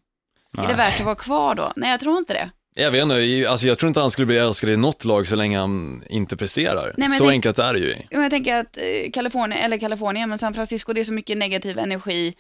Är 0.59 0.63
det 0.63 0.67
Nej. 0.69 0.77
värt 0.77 1.01
att 1.01 1.07
vara 1.07 1.15
kvar 1.15 1.55
då? 1.55 1.73
Nej, 1.77 1.91
jag 1.91 2.01
tror 2.01 2.19
inte 2.19 2.33
det. 2.33 2.51
Jag 2.79 2.91
vet 2.91 3.03
inte, 3.03 3.51
alltså 3.51 3.67
jag 3.67 3.79
tror 3.79 3.89
inte 3.89 4.01
han 4.01 4.11
skulle 4.11 4.27
bli 4.27 4.39
älskad 4.39 4.71
i 4.71 4.77
något 4.77 5.05
lag 5.05 5.27
så 5.27 5.37
länge 5.37 5.59
han 5.59 6.03
inte 6.11 6.37
presterar. 6.37 6.95
men 6.97 7.11
så 7.11 7.19
tänk- 7.25 7.31
enkelt 7.31 7.59
är 7.59 7.73
det 7.75 7.81
ju. 7.81 7.97
Jag 8.11 8.31
tänker 8.31 8.57
att 8.61 8.77
eh, 8.77 9.11
Kalifornien, 9.13 9.61
eller 9.63 9.79
Kalifornien, 9.79 10.29
men 10.29 10.39
San 10.39 10.55
Francisco, 10.55 10.93
det 10.93 11.01
är 11.01 11.05
så 11.05 11.13
mycket 11.13 11.39
negativ 11.39 11.79
energi. 11.79 12.35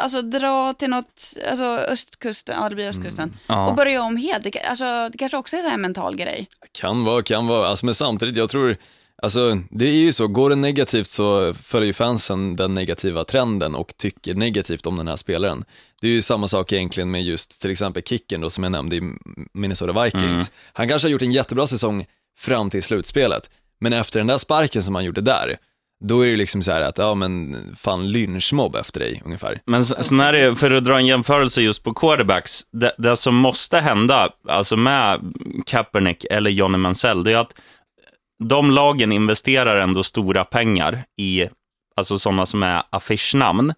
Alltså 0.00 0.22
dra 0.22 0.74
till 0.74 0.90
något, 0.90 1.34
alltså 1.50 1.64
östkusten, 1.64 2.54
ja 2.60 2.68
det 2.68 2.74
blir 2.74 2.88
östkusten, 2.88 3.24
Mm. 3.24 3.38
Ja. 3.46 3.68
och 3.68 3.76
börja 3.76 4.02
om 4.02 4.16
helt. 4.16 4.44
Det, 4.44 4.60
alltså, 4.60 5.08
det 5.12 5.18
kanske 5.18 5.36
också 5.36 5.56
är 5.56 5.64
en 5.70 5.80
mental 5.80 6.16
grej. 6.16 6.46
Kan 6.72 7.04
vara, 7.04 7.22
kan 7.22 7.46
vara. 7.46 7.66
Alltså, 7.66 7.86
men 7.86 7.94
samtidigt, 7.94 8.36
jag 8.36 8.50
tror, 8.50 8.76
alltså 9.22 9.58
det 9.70 9.84
är 9.84 9.92
ju 9.94 10.12
så, 10.12 10.26
går 10.28 10.50
det 10.50 10.56
negativt 10.56 11.08
så 11.08 11.54
följer 11.54 11.86
ju 11.86 11.92
fansen 11.92 12.56
den 12.56 12.74
negativa 12.74 13.24
trenden 13.24 13.74
och 13.74 13.96
tycker 13.96 14.34
negativt 14.34 14.86
om 14.86 14.96
den 14.96 15.08
här 15.08 15.16
spelaren. 15.16 15.64
Det 16.00 16.06
är 16.06 16.12
ju 16.12 16.22
samma 16.22 16.48
sak 16.48 16.72
egentligen 16.72 17.10
med 17.10 17.22
just 17.22 17.60
till 17.60 17.70
exempel 17.70 18.02
Kicken 18.02 18.40
då 18.40 18.50
som 18.50 18.64
jag 18.64 18.70
nämnde 18.72 18.96
i 18.96 19.02
Minnesota 19.52 20.04
Vikings. 20.04 20.50
Han 20.72 20.88
kanske 20.88 21.08
har 21.08 21.10
gjort 21.12 21.22
en 21.22 21.32
jättebra 21.32 21.66
säsong 21.66 22.06
fram 22.38 22.70
till 22.70 22.82
slutspelet, 22.82 23.50
men 23.80 23.92
efter 23.92 24.20
den 24.20 24.26
där 24.26 24.38
sparken 24.38 24.82
som 24.82 24.94
han 24.94 25.04
gjorde 25.04 25.20
där, 25.20 25.56
då 26.02 26.20
är 26.20 26.24
det 26.24 26.30
ju 26.30 26.36
liksom 26.36 26.62
så 26.62 26.72
här 26.72 26.80
att, 26.80 26.98
ja 26.98 27.14
men 27.14 27.56
fan 27.78 28.12
lynchmobb 28.12 28.76
efter 28.76 29.00
dig 29.00 29.22
ungefär. 29.24 29.60
Men 29.66 29.84
sen 29.84 30.20
är 30.20 30.32
det, 30.32 30.56
för 30.56 30.70
att 30.70 30.84
dra 30.84 30.98
en 30.98 31.06
jämförelse 31.06 31.62
just 31.62 31.84
på 31.84 31.94
quarterbacks, 31.94 32.62
det, 32.72 32.94
det 32.98 33.16
som 33.16 33.34
måste 33.34 33.78
hända, 33.78 34.28
alltså 34.48 34.76
med 34.76 35.20
Kaepernick 35.66 36.24
eller 36.30 36.50
Johnny 36.50 36.78
Mansell, 36.78 37.24
det 37.24 37.32
är 37.32 37.36
att 37.36 37.54
de 38.44 38.70
lagen 38.70 39.12
investerar 39.12 39.76
ändå 39.76 40.02
stora 40.02 40.44
pengar 40.44 41.04
i 41.20 41.48
alltså 41.96 42.18
sådana 42.18 42.46
som 42.46 42.62
är 42.62 42.82
affischnamn. 42.90 43.74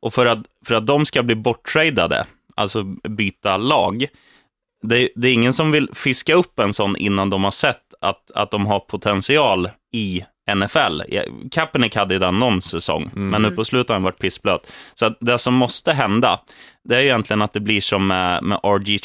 Och 0.00 0.14
för 0.14 0.26
att, 0.26 0.38
för 0.66 0.74
att 0.74 0.86
de 0.86 1.06
ska 1.06 1.22
bli 1.22 1.34
borttradade, 1.34 2.26
alltså 2.56 2.82
byta 3.08 3.56
lag, 3.56 4.06
det, 4.82 5.08
det 5.14 5.28
är 5.28 5.32
ingen 5.32 5.52
som 5.52 5.70
vill 5.70 5.88
fiska 5.94 6.34
upp 6.34 6.58
en 6.58 6.72
sån 6.72 6.96
innan 6.96 7.30
de 7.30 7.44
har 7.44 7.50
sett 7.50 7.94
att, 8.00 8.30
att 8.30 8.50
de 8.50 8.66
har 8.66 8.80
potential 8.80 9.68
i 9.94 10.24
NFL. 10.54 11.02
Kaepernick 11.50 11.96
hade 11.96 12.14
ju 12.14 12.20
den 12.20 12.38
någon 12.38 12.62
säsong, 12.62 13.10
men 13.14 13.42
nu 13.42 13.50
på 13.50 13.64
slutet 13.64 13.88
har 13.88 13.94
han 13.94 14.02
varit 14.02 14.18
pissblöt. 14.18 14.72
Så 14.94 15.14
det 15.20 15.38
som 15.38 15.54
måste 15.54 15.92
hända, 15.92 16.40
det 16.88 16.96
är 16.96 17.00
egentligen 17.00 17.42
att 17.42 17.52
det 17.52 17.60
blir 17.60 17.80
som 17.80 18.06
med, 18.06 18.42
med 18.42 18.58
RG, 18.62 18.98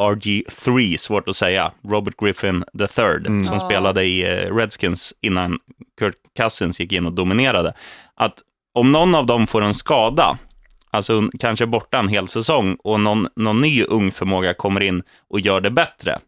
RG3, 0.00 0.96
svårt 0.96 1.28
att 1.28 1.36
säga, 1.36 1.72
Robert 1.88 2.14
Griffin 2.20 2.64
III, 2.80 3.44
som 3.44 3.60
spelade 3.60 4.04
i 4.04 4.22
eh, 4.22 4.54
Redskins 4.56 5.14
innan 5.20 5.58
Kurt 5.98 6.16
Cousins 6.36 6.80
gick 6.80 6.92
in 6.92 7.06
och 7.06 7.12
dominerade. 7.12 7.74
Att 8.16 8.38
om 8.74 8.92
någon 8.92 9.14
av 9.14 9.26
dem 9.26 9.46
får 9.46 9.62
en 9.62 9.74
skada, 9.74 10.38
alltså 10.90 11.28
kanske 11.40 11.66
borta 11.66 11.98
en 11.98 12.08
hel 12.08 12.28
säsong, 12.28 12.76
och 12.84 13.00
någon, 13.00 13.28
någon 13.36 13.60
ny 13.60 13.84
ung 13.84 14.10
förmåga 14.10 14.54
kommer 14.54 14.82
in 14.82 15.02
och 15.30 15.40
gör 15.40 15.60
det 15.60 15.70
bättre, 15.70 16.18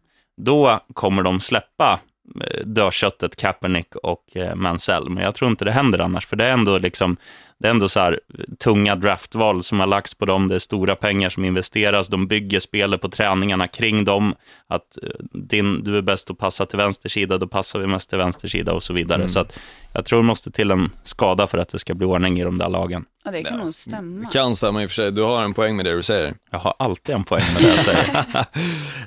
då 0.41 0.79
kommer 0.93 1.23
de 1.23 1.39
släppa 1.39 1.93
eh, 1.93 1.99
Eh, 2.35 2.65
dödköttet 2.65 3.35
Kaepernick 3.35 3.95
och 3.95 4.23
eh, 4.33 4.55
Mansell. 4.55 5.09
Men 5.09 5.23
jag 5.23 5.35
tror 5.35 5.51
inte 5.51 5.65
det 5.65 5.71
händer 5.71 5.99
annars, 5.99 6.25
för 6.25 6.35
det 6.35 6.45
är 6.45 6.51
ändå, 6.51 6.77
liksom, 6.77 7.17
det 7.57 7.67
är 7.67 7.71
ändå 7.71 7.89
så 7.89 7.99
här, 7.99 8.19
eh, 8.39 8.55
tunga 8.59 8.95
draftval 8.95 9.63
som 9.63 9.79
har 9.79 9.87
lagts 9.87 10.13
på 10.13 10.25
dem. 10.25 10.47
Det 10.47 10.55
är 10.55 10.59
stora 10.59 10.95
pengar 10.95 11.29
som 11.29 11.45
investeras. 11.45 12.07
De 12.07 12.27
bygger 12.27 12.59
spelet 12.59 13.01
på 13.01 13.09
träningarna 13.09 13.67
kring 13.67 14.05
dem. 14.05 14.35
Att 14.69 14.97
eh, 15.03 15.09
din, 15.33 15.83
du 15.83 15.97
är 15.97 16.01
bäst 16.01 16.31
att 16.31 16.37
passa 16.37 16.65
till 16.65 16.77
vänster 16.77 17.09
sida, 17.09 17.37
då 17.37 17.47
passar 17.47 17.79
vi 17.79 17.87
mest 17.87 18.09
till 18.09 18.17
vänster 18.17 18.47
sida 18.47 18.73
och 18.73 18.83
så 18.83 18.93
vidare. 18.93 19.29
Så 19.29 19.39
att 19.39 19.59
jag 19.93 20.05
tror 20.05 20.19
det 20.19 20.25
måste 20.25 20.51
till 20.51 20.71
en 20.71 20.89
skada 21.03 21.47
för 21.47 21.57
att 21.57 21.69
det 21.69 21.79
ska 21.79 21.93
bli 21.93 22.05
ordning 22.07 22.39
i 22.39 22.43
de 22.43 22.57
där 22.57 22.69
lagen. 22.69 23.05
Ja, 23.25 23.31
det 23.31 23.43
kan 23.43 23.59
nog 23.59 23.73
stämma. 23.73 24.27
Kan 24.27 24.55
stämma 24.55 24.83
i 24.83 24.85
och 24.85 24.89
för 24.89 24.95
sig, 24.95 25.11
du 25.11 25.21
har 25.21 25.43
en 25.43 25.53
poäng 25.53 25.75
med 25.75 25.85
det 25.85 25.95
du 25.95 26.03
säger. 26.03 26.33
Jag 26.51 26.59
har 26.59 26.73
alltid 26.79 27.15
en 27.15 27.23
poäng 27.23 27.43
med 27.53 27.61
det 27.63 27.69
jag 27.69 27.79
säger. 27.79 28.05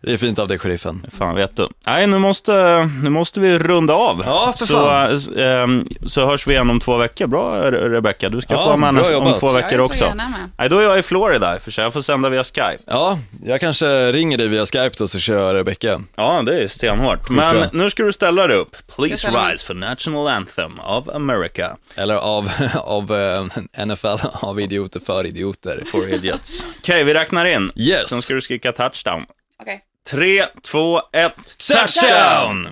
Det 0.02 0.12
är 0.12 0.16
fint 0.16 0.38
av 0.38 0.48
dig, 0.48 0.58
sheriffen. 0.58 1.06
Fan 1.12 1.34
vet 1.34 1.56
du. 1.56 1.68
Nej, 1.86 2.06
nu 2.06 2.18
måste, 2.18 2.84
nu 3.02 3.10
måste 3.10 3.40
vi 3.40 3.58
runda 3.58 3.94
av. 3.94 4.22
Ja, 4.26 4.54
för 4.58 4.64
så, 4.66 4.74
fan. 4.74 5.38
ehm, 5.38 5.86
så 6.06 6.26
hörs 6.26 6.46
vi 6.46 6.52
igen 6.54 6.70
om 6.70 6.80
två 6.80 6.96
veckor. 6.96 7.26
Bra, 7.26 7.70
Re- 7.70 7.88
Rebecca. 7.90 8.28
Du 8.28 8.40
ska 8.40 8.54
Ja, 8.54 8.60
få 8.60 8.66
vara 8.66 8.76
med 8.76 8.88
om 8.88 9.04
två 9.04 9.46
Jag 9.46 9.56
är 9.58 9.62
veckor 9.62 9.76
så 9.78 9.84
också. 9.84 10.04
gärna 10.04 10.28
med. 10.28 10.50
Nej, 10.58 10.68
då 10.68 10.78
är 10.78 10.82
jag 10.82 10.98
i 10.98 11.02
Florida, 11.02 11.56
i 11.56 11.60
för 11.60 11.70
sig. 11.70 11.84
Jag 11.84 11.92
får 11.92 12.00
sända 12.00 12.28
via 12.28 12.44
Skype. 12.44 12.78
Ja, 12.86 13.18
jag 13.44 13.60
kanske 13.60 14.12
ringer 14.12 14.38
dig 14.38 14.48
via 14.48 14.66
Skype 14.66 14.90
då 14.98 15.08
så 15.08 15.18
kör 15.18 15.49
Rebecca. 15.54 16.02
Ja, 16.16 16.42
det 16.46 16.62
är 16.62 16.68
stenhårt. 16.68 17.28
Men 17.30 17.68
nu 17.72 17.90
ska 17.90 18.02
du 18.02 18.12
ställa 18.12 18.46
dig 18.46 18.56
upp. 18.56 18.76
Please 18.96 19.28
rise 19.30 19.66
for 19.66 19.74
national 19.74 20.28
anthem 20.28 20.80
of 20.80 21.08
America 21.08 21.76
Eller 21.94 22.14
av, 22.14 22.50
av 22.74 23.12
eh, 23.14 23.86
NFL, 23.86 24.06
av 24.32 24.60
idioter 24.60 25.00
för 25.00 25.26
idioter. 25.26 25.82
for 25.86 26.08
idiots. 26.08 26.66
Okej, 26.78 27.04
vi 27.04 27.14
räknar 27.14 27.44
in. 27.44 27.72
Yes. 27.76 28.08
Sen 28.08 28.22
ska 28.22 28.34
du 28.34 28.40
skrika 28.40 28.72
touchdown. 28.72 29.24
Okej. 29.62 29.80
Tre, 30.10 30.46
två, 30.62 31.00
ett, 31.12 31.58
touchdown! 31.68 32.68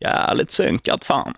Jävligt 0.00 0.50
synkat 0.50 1.04
fan. 1.04 1.34